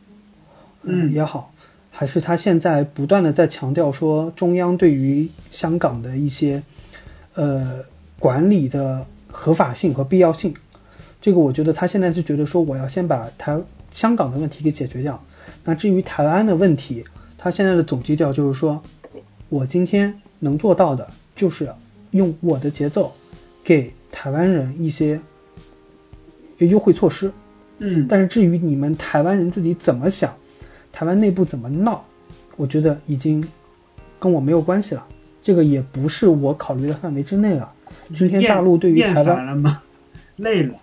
[0.82, 1.54] 嗯也好，
[1.92, 6.64] 还是他现在不断的在强调说中央对于香港的一些
[7.36, 7.84] 呃
[8.18, 10.56] 管理的合法性和必要性，
[11.22, 13.62] 这个我觉得他现在是觉得说我要先把台
[13.92, 15.24] 香港的问题给解决掉。
[15.64, 17.06] 那至于台湾的问题，
[17.38, 18.82] 他现在的总基调就是说，
[19.50, 21.76] 我今天能做到的就是
[22.10, 23.14] 用我的节奏
[23.64, 25.20] 给台湾人一些
[26.60, 27.34] 优惠措施。
[27.80, 30.36] 嗯，但是至于你们台湾人自己怎么想，
[30.94, 32.06] 台湾内部怎么闹，
[32.56, 33.46] 我觉得已经
[34.20, 35.06] 跟我没有关系了，
[35.42, 37.74] 这个也不是我考虑的范围之内了。
[38.14, 39.82] 今天大陆对于台湾，了吗？
[40.38, 40.76] 累了。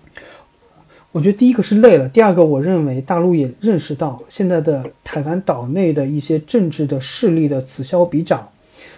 [1.12, 8.51] 我觉得第一个是累了，第二个我认为大陆也认识到现在的台湾岛内的一些政治的势力的此消彼长，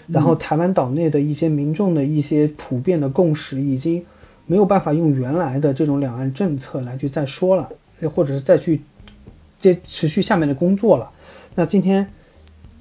[0.08, 4.04] 然后台湾岛内的一些民众的一些普遍的共识，已经
[4.46, 7.70] 没有办法用原来的这种两岸政策来去再说了，
[8.14, 8.82] 或者是再去
[9.58, 11.10] 接持续下面的工作了。
[11.54, 12.10] 那今天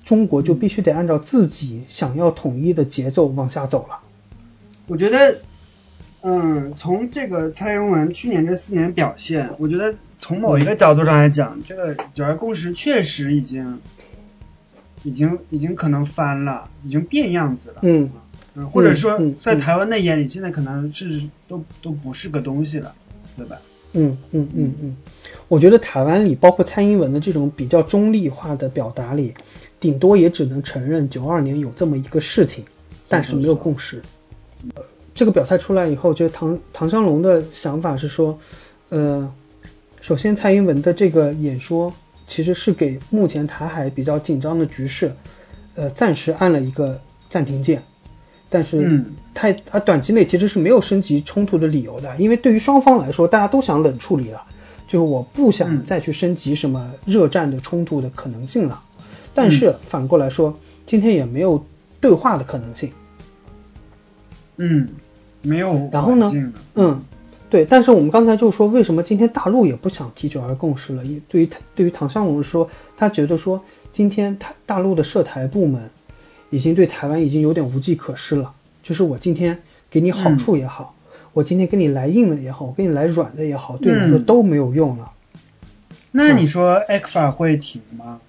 [0.03, 3.99] 中国就必须得按照自己想要统一的节奏往下走了。
[4.87, 5.37] 我觉得，
[6.21, 13.79] 嗯，从这个蔡英文去年这四年表现，我觉得从某一个角度上来讲，这个九二共识确实已经。
[15.03, 17.77] 已经已经可能翻了，已经变样子了。
[17.81, 18.11] 嗯，
[18.71, 22.93] 或者说在台湾的眼里，现在可能是都都不是个东西了，
[23.37, 23.59] 对吧？
[23.93, 24.97] 嗯嗯嗯嗯，
[25.47, 29.33] 我觉得台湾里包括蔡英文的这种比较中立化的表达里，
[29.79, 32.65] 顶多也只能承认九二年有这么一个事情，
[33.07, 34.01] 但是没有共识。
[35.13, 38.39] 这个表态出来以后，就唐唐湘龙的想法是说，
[38.89, 39.33] 呃，
[39.99, 41.93] 首先蔡英文的这个演说。
[42.27, 45.11] 其实是给目前台海比较紧张的局势，
[45.75, 47.83] 呃，暂时按了一个暂停键，
[48.51, 54.43] 但是太它短期内其实是没有升级冲突的理由的，因为对于双方来说，大家都想冷处理了，
[54.87, 58.83] 就是我不想再去升级什么热战的冲突的可能性了。
[59.33, 61.65] 但是反过来说，今天也没有
[61.99, 62.91] 对话的可能性。
[64.57, 64.89] 嗯，
[65.41, 65.89] 没有。
[65.91, 66.29] 然后呢？
[66.75, 67.01] 嗯。
[67.49, 71.05] 对，但是我们刚才就说，为什么今天大陆也不想提九二共识了？
[71.05, 75.89] 因对于对于唐湘龙说，他觉得说，今天他大陆的涉台部门
[76.51, 78.53] 已经对台湾已经有点无计可施了。
[78.83, 80.93] 就是我今天给你好处也好，
[81.33, 85.13] 我今天给你来硬的也好，我给你来软的也好，对你来说都没有用了。
[86.11, 88.19] 那你说埃克法会停吗？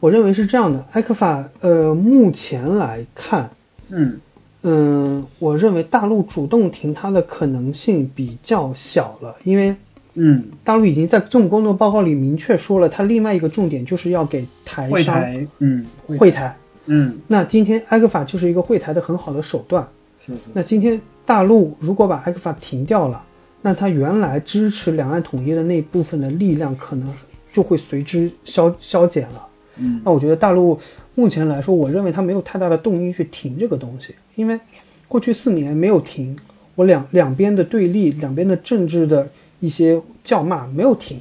[0.00, 3.50] 我认为是这样的，埃克法呃，目前来看，
[3.90, 4.20] 嗯。
[4.66, 9.76] 嗯，我认为大陆主动停它的可能性比较小了，因为，
[10.14, 16.56] 嗯，大陆已经在政府工作报告里明确说了，它另外一个重点就是要给台商，嗯，会台，
[16.86, 19.88] 嗯，那今天埃克法就是一个会台的很好的手段，
[20.24, 20.40] 是是。
[20.52, 23.24] 那今天大陆如果把埃克法停掉了，
[23.60, 27.12] 那它原来支持两岸统一的那部分的力量可能
[27.46, 29.48] 就会随之消消减了，
[29.78, 30.80] 嗯，那我觉得大陆。
[31.16, 34.58] 目前来说，我认为它没有太大的动因去停这个东西，因为
[35.06, 36.36] 过去四年没有停，
[36.74, 39.28] 我两两边的对立，两边的政治的
[39.64, 41.20] 一些叫骂没有停，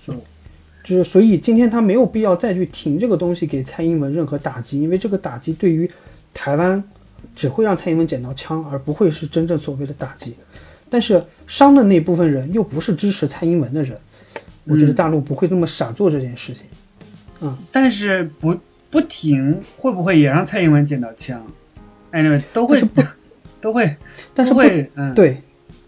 [0.00, 0.12] 是，
[0.84, 5.90] 就是所以今天他没有必要再去停这个东西给蔡英文任何打击，因为这个打击对于
[6.34, 6.84] 台湾
[7.36, 10.34] 只会让蔡英文捡到枪，而不会是真正所谓的打击。
[10.88, 13.98] 但是伤的那部分人又不是支持蔡英文的人，
[14.64, 16.66] 我觉得大陆不会那么傻做这件事情，
[17.40, 18.56] 嗯，但是不。
[18.92, 21.46] 不停会不会也让蔡英文捡到枪？
[22.10, 23.04] 哎，那都会不
[23.60, 23.98] 都会，
[24.34, 25.42] 但是 会，嗯，对，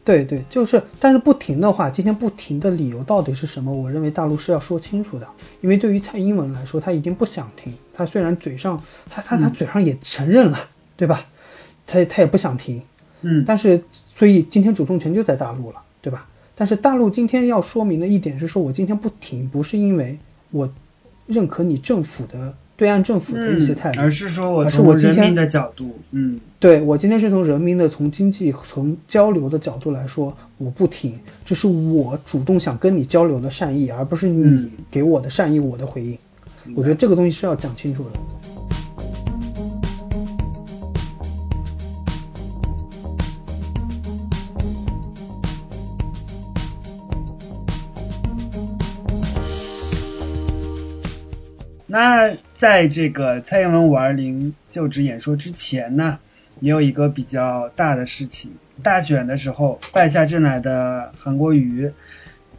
[0.05, 3.73] 对对，就是，但是不停的话，今天不停的理由到底是什么？
[3.73, 5.29] 我认为大陆是要说清楚的，
[5.61, 10.59] 因为对于蔡英文来说，他已经不想停，他虽然嘴上他他他嘴上也承认了，
[10.97, 11.27] 对吧？
[11.87, 12.83] 他他也不想停，
[13.21, 16.29] 嗯，但是所以今天主动权就在大陆了，对吧？
[16.57, 20.19] 但是大陆今天要说明的一点是说，我今天不停，不是因为
[20.51, 20.73] 我
[21.27, 22.55] 认可你政府的。
[22.77, 36.19] 对岸政府的一些态度，而是说我从人民的角度，嗯，对我今天是从人民的、从经济、从交流的角度来说，我不听，这是我主动想跟你交流的善意，而不是你给我的善意，我的回应。
[36.77, 38.11] 我觉得这个东西是要讲清楚的。
[51.93, 56.21] 那在这个蔡英文五二零就职演说之前呢，
[56.59, 61.93] 也有一个比较大的事情，大选的时候败下阵来的韩国瑜，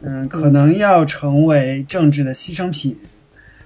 [0.02, 2.96] 嗯，可能要成为政治的牺牲品，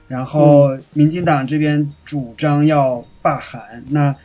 [0.08, 4.16] 然后民进党这边主张要罢韩，那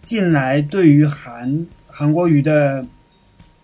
[0.00, 2.86] 近来对于韩韩国瑜的。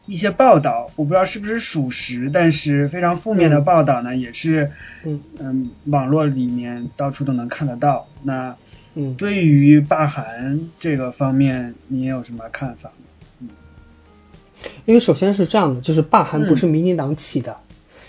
[0.09, 4.73] 一些报道，我不知道是不是属实，但是非常负面的报道呢，也是，
[5.05, 8.09] 嗯嗯，网络里面到处都能看得到。
[8.23, 8.57] 那，
[8.95, 13.05] 嗯，对于罢韩这个方面，你有什么看法吗？
[13.43, 13.49] 嗯，
[14.87, 17.59] 因为首先是这样的，就是罢韩不是民进党起的，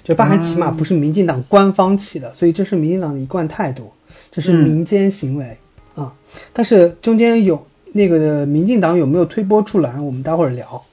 [0.05, 3.91] 就罢韩起码不是民进党官方起的，所以这是民进党的一贯态度，
[4.31, 5.57] 这是民间行为
[5.95, 6.15] 啊。
[6.53, 10.85] 但是中间有那个民进党有没有推波助澜，我们待会儿聊。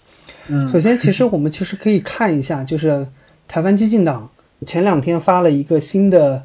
[0.48, 3.08] 首先，其实我们其实可以看一下，就是
[3.48, 4.30] 台湾激进党
[4.64, 6.44] 前两天发了一个新的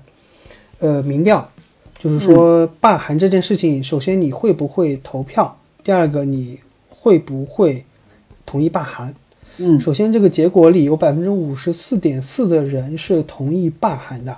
[0.79, 1.51] 呃民调，
[1.99, 5.59] 就是说罢韩这件事情，首先你会不会投票？
[5.83, 7.85] 第二个你会不会
[8.45, 9.15] 同意罢韩？
[9.57, 14.37] 嗯，首先这个结果里有百分之五十四点四的人是同意罢韩的，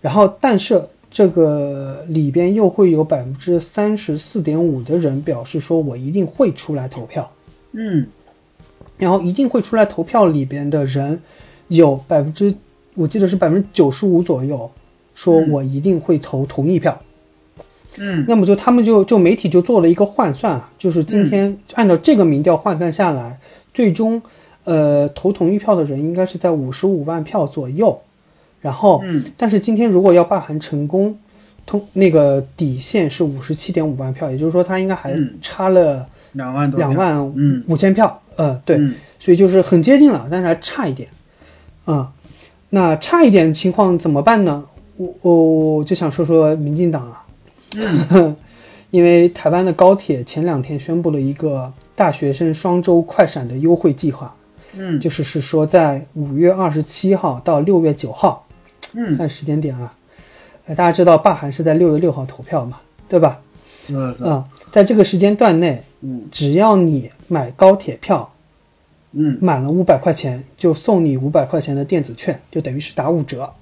[0.00, 7.32] 然后但是这个里边又会有百分之三十四点五的人表示说我一定会出来投票，
[7.72, 8.06] 嗯
[8.96, 11.22] 然后一定会出来投票里边的人
[11.68, 12.54] 有百分之，
[12.94, 14.70] 我记得是百分之九十五左右
[15.14, 15.50] 说嗯。
[15.50, 17.00] 我一定会投同意票。
[18.00, 23.40] 嗯，那么就他们就就媒体就做了一个换算啊，就是今天按照这个民调换算下来，
[23.74, 24.22] 最终
[24.62, 28.02] 呃投同意票的人应该是在五十五万票左右，
[28.60, 29.24] 然后嗯。
[29.36, 31.18] 但是今天如果要罢韩成功，
[31.66, 35.38] 通那个底线是五十七点五万票，也就是说他应该还嗯。
[35.42, 37.64] 差了两万多，两万嗯。
[37.66, 41.08] 五千票，呃对，嗯所以就是很接近了，但是还差一点，
[41.84, 42.12] 啊、
[42.70, 44.66] 那差一点情况怎么办呢？
[44.96, 47.26] 我我就想说说民进党啊，
[47.76, 48.36] 嗯
[48.90, 54.36] 因为台湾的高铁前两天宣布了一个大学生双周快闪的优惠计划，
[54.76, 58.46] 嗯，就是是说在五月二十七号到六月九号，
[58.94, 59.94] 嗯看嗯，时间点啊，
[60.66, 63.40] 呃，大家知道罢韩是在六月六号投票嘛，对吧？
[63.96, 68.32] 啊、在这个时间段内，嗯只要你买高铁票
[69.12, 73.54] 嗯满了五百块钱，就送你五百块钱的电子券，就等于是打五折。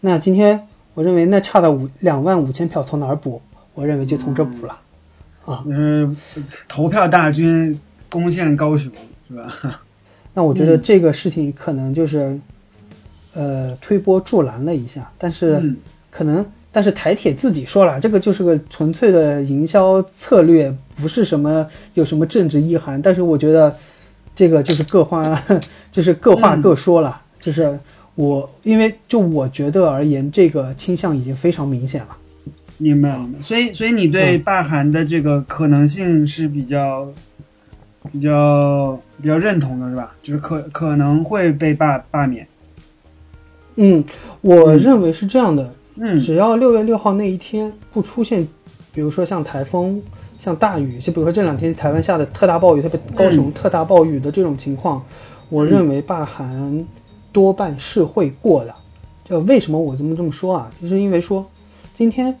[0.00, 3.42] 那今天我认为那差的五两万五千票从哪儿补？
[3.74, 4.80] 我认为就从这补了。
[5.44, 6.16] 啊，嗯，
[6.68, 8.92] 投票大军攻陷高雄
[9.28, 9.80] 是吧？
[10.34, 12.38] 那我觉得嗯这个事情可能就是，
[13.34, 15.76] 呃，推波助澜了一下，但是嗯
[16.10, 23.00] 可能，但是台铁自己说了，这个就是个纯粹的营销策略，不是什么有什么政治意涵。
[23.02, 23.76] 但是我觉得
[24.36, 25.42] 这个就是各话，
[25.92, 27.78] 就是各话嗯各说了，就是
[28.14, 32.16] 我因为就我觉得而言，这个倾向已经非常明显了。
[32.76, 33.42] 明白明白。
[33.42, 37.08] 所以所以你对嗯罢韩的这个可能性是比较
[38.12, 40.14] 比较比较认同的是吧？
[40.22, 42.46] 就是可可能会被罢罢免。
[43.74, 44.04] 嗯，
[44.42, 45.70] 我嗯认为是这样的，嗯
[46.20, 48.46] 只要六月六号那一天不出现，
[48.92, 50.02] 比如说像台风、
[50.38, 55.04] 像大雨，就比如说这两天台湾下的特大暴雨，特别高雄嗯特大暴雨的这种情况，
[55.48, 56.86] 我认为罢韩
[57.32, 58.74] 多半是会过的。
[59.24, 60.72] 就为什么我这么这么说啊？
[60.80, 61.46] 就是因为说
[61.94, 62.36] 今天，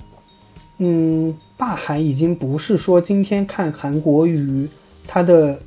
[0.78, 4.68] 嗯，罢韩已经不是说今天看韩国瑜
[5.06, 5.58] 他的。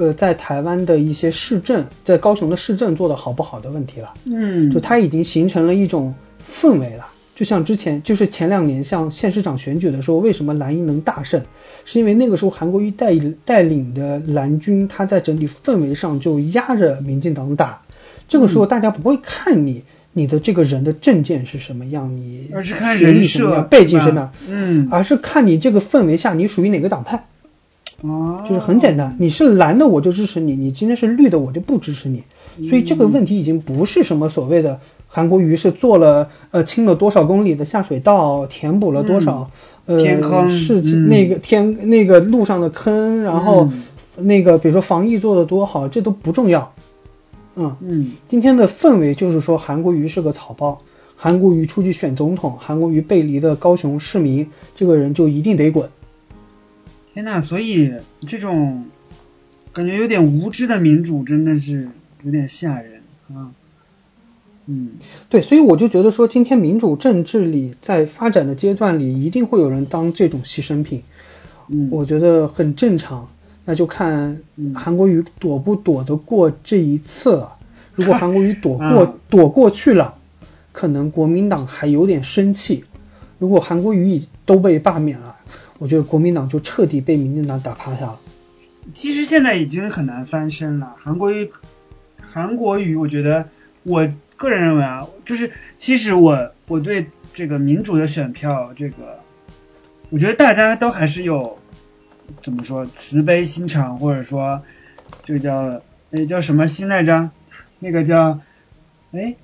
[0.00, 6.14] 呃，在台湾的一些市政，在高雄的市政做的好不好的问题了，嗯，就它已经形成了一种
[6.48, 7.08] 氛围了。
[7.34, 11.44] 就像之前，就是前两年像县市长选举的时候，为什么蓝营能大胜？
[11.84, 17.82] 是因为那个时候韩国瑜带带领的蓝军，他在整体氛围上就压着民进党打。
[18.28, 27.26] 这个时候大家不会看你你的这个人的证件是什么样，你而是看学历人设什么样，背景是吧什么样，嗯而是看你这个氛围下你属于哪个党派。
[28.00, 32.24] 哦，就是很简单，你是蓝的我就支持你，你今天是绿的我就不支持你。
[32.68, 39.50] 所以这个问题已经不是什么所谓的韩国瑜是做了呃清了多少公里的下水道，填补了多少、
[39.86, 46.74] 呃天坑是嗯那个天那个路上的坑，然后嗯那个比如说防疫做的多好，这都不重要。
[47.56, 50.82] 嗯，嗯今天的氛围就是说韩国瑜是个草包，
[51.16, 55.88] 韩国瑜出去选总统，韩国瑜背离的高雄市民，这个人就一定得滚。
[57.14, 57.94] 天呐，所以
[58.26, 58.84] 这种
[59.72, 61.88] 感觉有点无知的民主真的是
[62.22, 63.32] 有点吓人啊。
[63.32, 63.54] 嗯
[65.30, 71.02] 对，所以我就觉得说，今天民主政治里在发展的阶段里，一定会有人当这种牺牲品，
[71.68, 73.28] 嗯，我觉得很正常。
[73.64, 77.56] 那就看嗯韩国瑜躲不躲得过这一次了。
[77.94, 80.14] 如果韩国瑜躲 过、啊躲过去了，
[80.72, 82.84] 可能国民党还有点生气；
[83.38, 85.36] 如果韩国瑜已都被罢免了，
[85.78, 88.20] 我觉得国民党就彻底被民进党打趴下了。
[88.94, 90.94] 其实现在已经很难翻身了。
[90.98, 91.50] 韩国瑜，
[92.20, 93.48] 韩国瑜，我觉得
[93.82, 94.08] 我
[94.38, 99.20] 个人认为啊，就是其实我我对这个民主的选票，这个
[100.08, 101.58] 我觉得大家都还是有
[102.42, 104.62] 怎么说慈悲心肠，或者说
[105.24, 107.30] 这个叫那叫什么心来着？
[107.80, 108.40] 那个叫
[109.12, 109.34] 哎，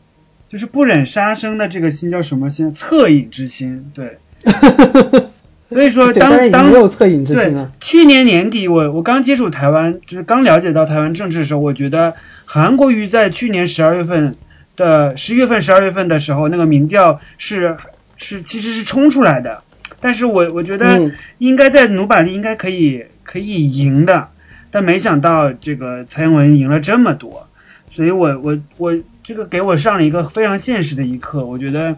[0.48, 2.74] 就是不忍杀生的这个心叫什么心？
[2.74, 4.18] 恻隐之心，对。
[5.66, 12.14] 所以说当当没有恻隐之心对。，去年年底我我刚接触台湾，就是刚了解到台湾政治的时候，我觉得
[12.44, 14.36] 韩国瑜在去年十二月份
[14.76, 17.76] 的十一月份、十二月份的时候，那个民调是
[18.16, 19.62] 是其实是冲出来的，
[20.00, 21.12] 但是我我觉得嗯。
[21.38, 24.28] 应该在努板利应该可以可以赢的，
[24.70, 27.48] 但没想到这个蔡英文赢了这么多，
[27.90, 31.96] 所以我我我这个给我上了一个非常现实的一课，我觉得。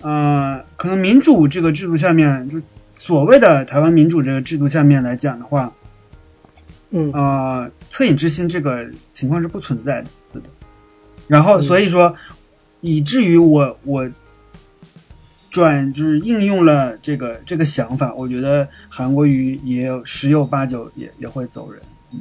[0.00, 2.62] 呃，可能民主这个制度下面，就
[2.94, 5.72] 所谓的台湾民主这个制度下面来讲的话，
[6.90, 7.10] 嗯。
[7.12, 10.48] 呃，恻隐之心这个情况是不存在的，对的。
[11.28, 11.62] 然后嗯。
[11.62, 12.16] 所以说，
[12.80, 14.10] 以至于我我
[15.50, 21.80] 转就是应用了这个这个想法，我觉得韩国瑜也有十有八九也也会走人。
[22.12, 22.18] 嗯。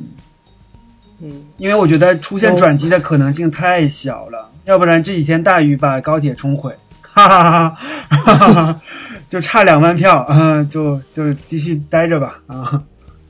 [1.19, 7.67] 嗯，因为我觉得出现转机的可能性太小了，要不然这几天大雨把高铁冲毁，哈 哈哈
[8.07, 8.81] 哈哈哈，
[9.27, 12.83] 就差两万票，嗯，就就继续待着吧，啊，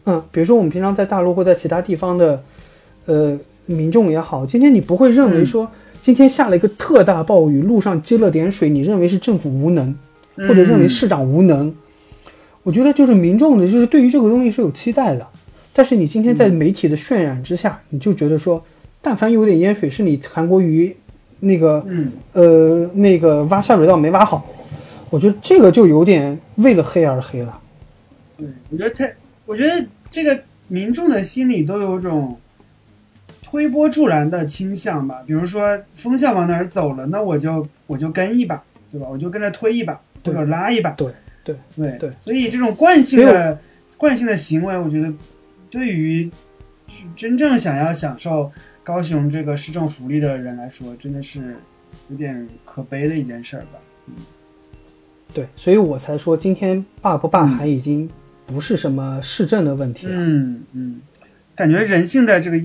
[0.03, 2.43] 嗯，比如说我们平常在大陆或在其他地方的，
[3.05, 9.95] 呃，民众也好，今天你不会认为说今天下了一个特大暴雨，路上积了点水，你认为是政府无能，
[10.35, 11.75] 或者认为市长无能，
[12.63, 15.27] 我觉得就是民众的，就是对于这个东西是有期待的。
[15.73, 18.65] 但是你今天在媒体的渲染之下，你就觉得说，
[19.01, 20.95] 但凡有点淹水，是你韩国瑜
[21.39, 24.47] 那个，嗯，呃，那个挖下水道没挖好，
[25.11, 27.59] 我觉得这个就有点为了黑而黑了。
[28.37, 29.15] 对，我觉得太，
[29.45, 32.39] 我觉得这个民众的心里都有种
[33.49, 35.23] 推波助澜的倾向吧。
[35.25, 39.07] 比如说风向往哪儿走了，那我就我就跟一把，对吧？
[39.09, 40.91] 我就跟着推一把或者拉一把。
[40.91, 43.59] 对对对对，所以这种惯性的
[43.97, 45.13] 惯性的行为，我觉得。
[45.69, 46.31] 对于
[47.17, 48.53] 真正想要享受
[48.85, 51.57] 高雄这个市政福利的人来说，真的是
[52.07, 53.79] 有点可悲的一件事儿吧。
[54.07, 54.13] 嗯，
[55.33, 58.09] 对，所以我才说今天罢不罢还已经
[58.45, 60.13] 不是什么市政的问题了。
[60.15, 61.01] 嗯嗯，
[61.53, 62.61] 感觉人性的这个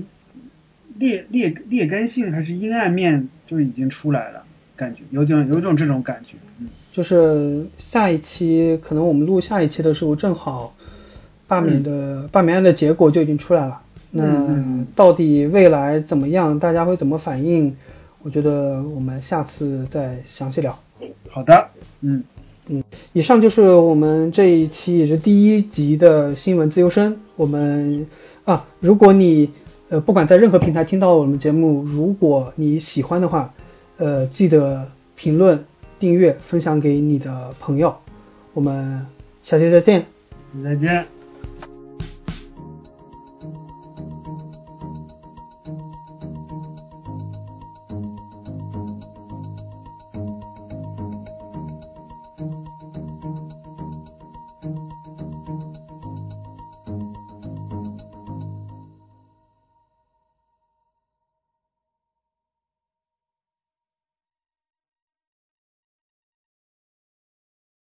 [0.97, 4.43] 劣劣劣根性还是阴暗面就已经出来了，
[4.75, 6.37] 感觉有种有种这种感觉。
[6.59, 10.75] 嗯，就是下一期可能我们录下一期的时候正好。
[11.45, 17.75] 罢免的罢免案的结果就已经出来了，那到底未来怎么样，大家会怎么反应？
[18.23, 20.79] 我觉得我们下次再详细聊。
[21.29, 21.67] 好的，
[21.99, 22.23] 嗯
[22.67, 27.19] 嗯，以上就是我们这一期也是第一集的新闻自由身。
[27.35, 28.07] 我们
[28.45, 29.51] 啊，如果你
[29.93, 33.53] 呃不管在任何平台听到我们节目，如果你喜欢的话，
[33.97, 35.65] 呃记得评论、
[35.99, 37.95] 订阅、分享给你的朋友。
[38.55, 39.05] 我们
[39.43, 40.07] 下期再见，
[40.63, 41.22] 再见。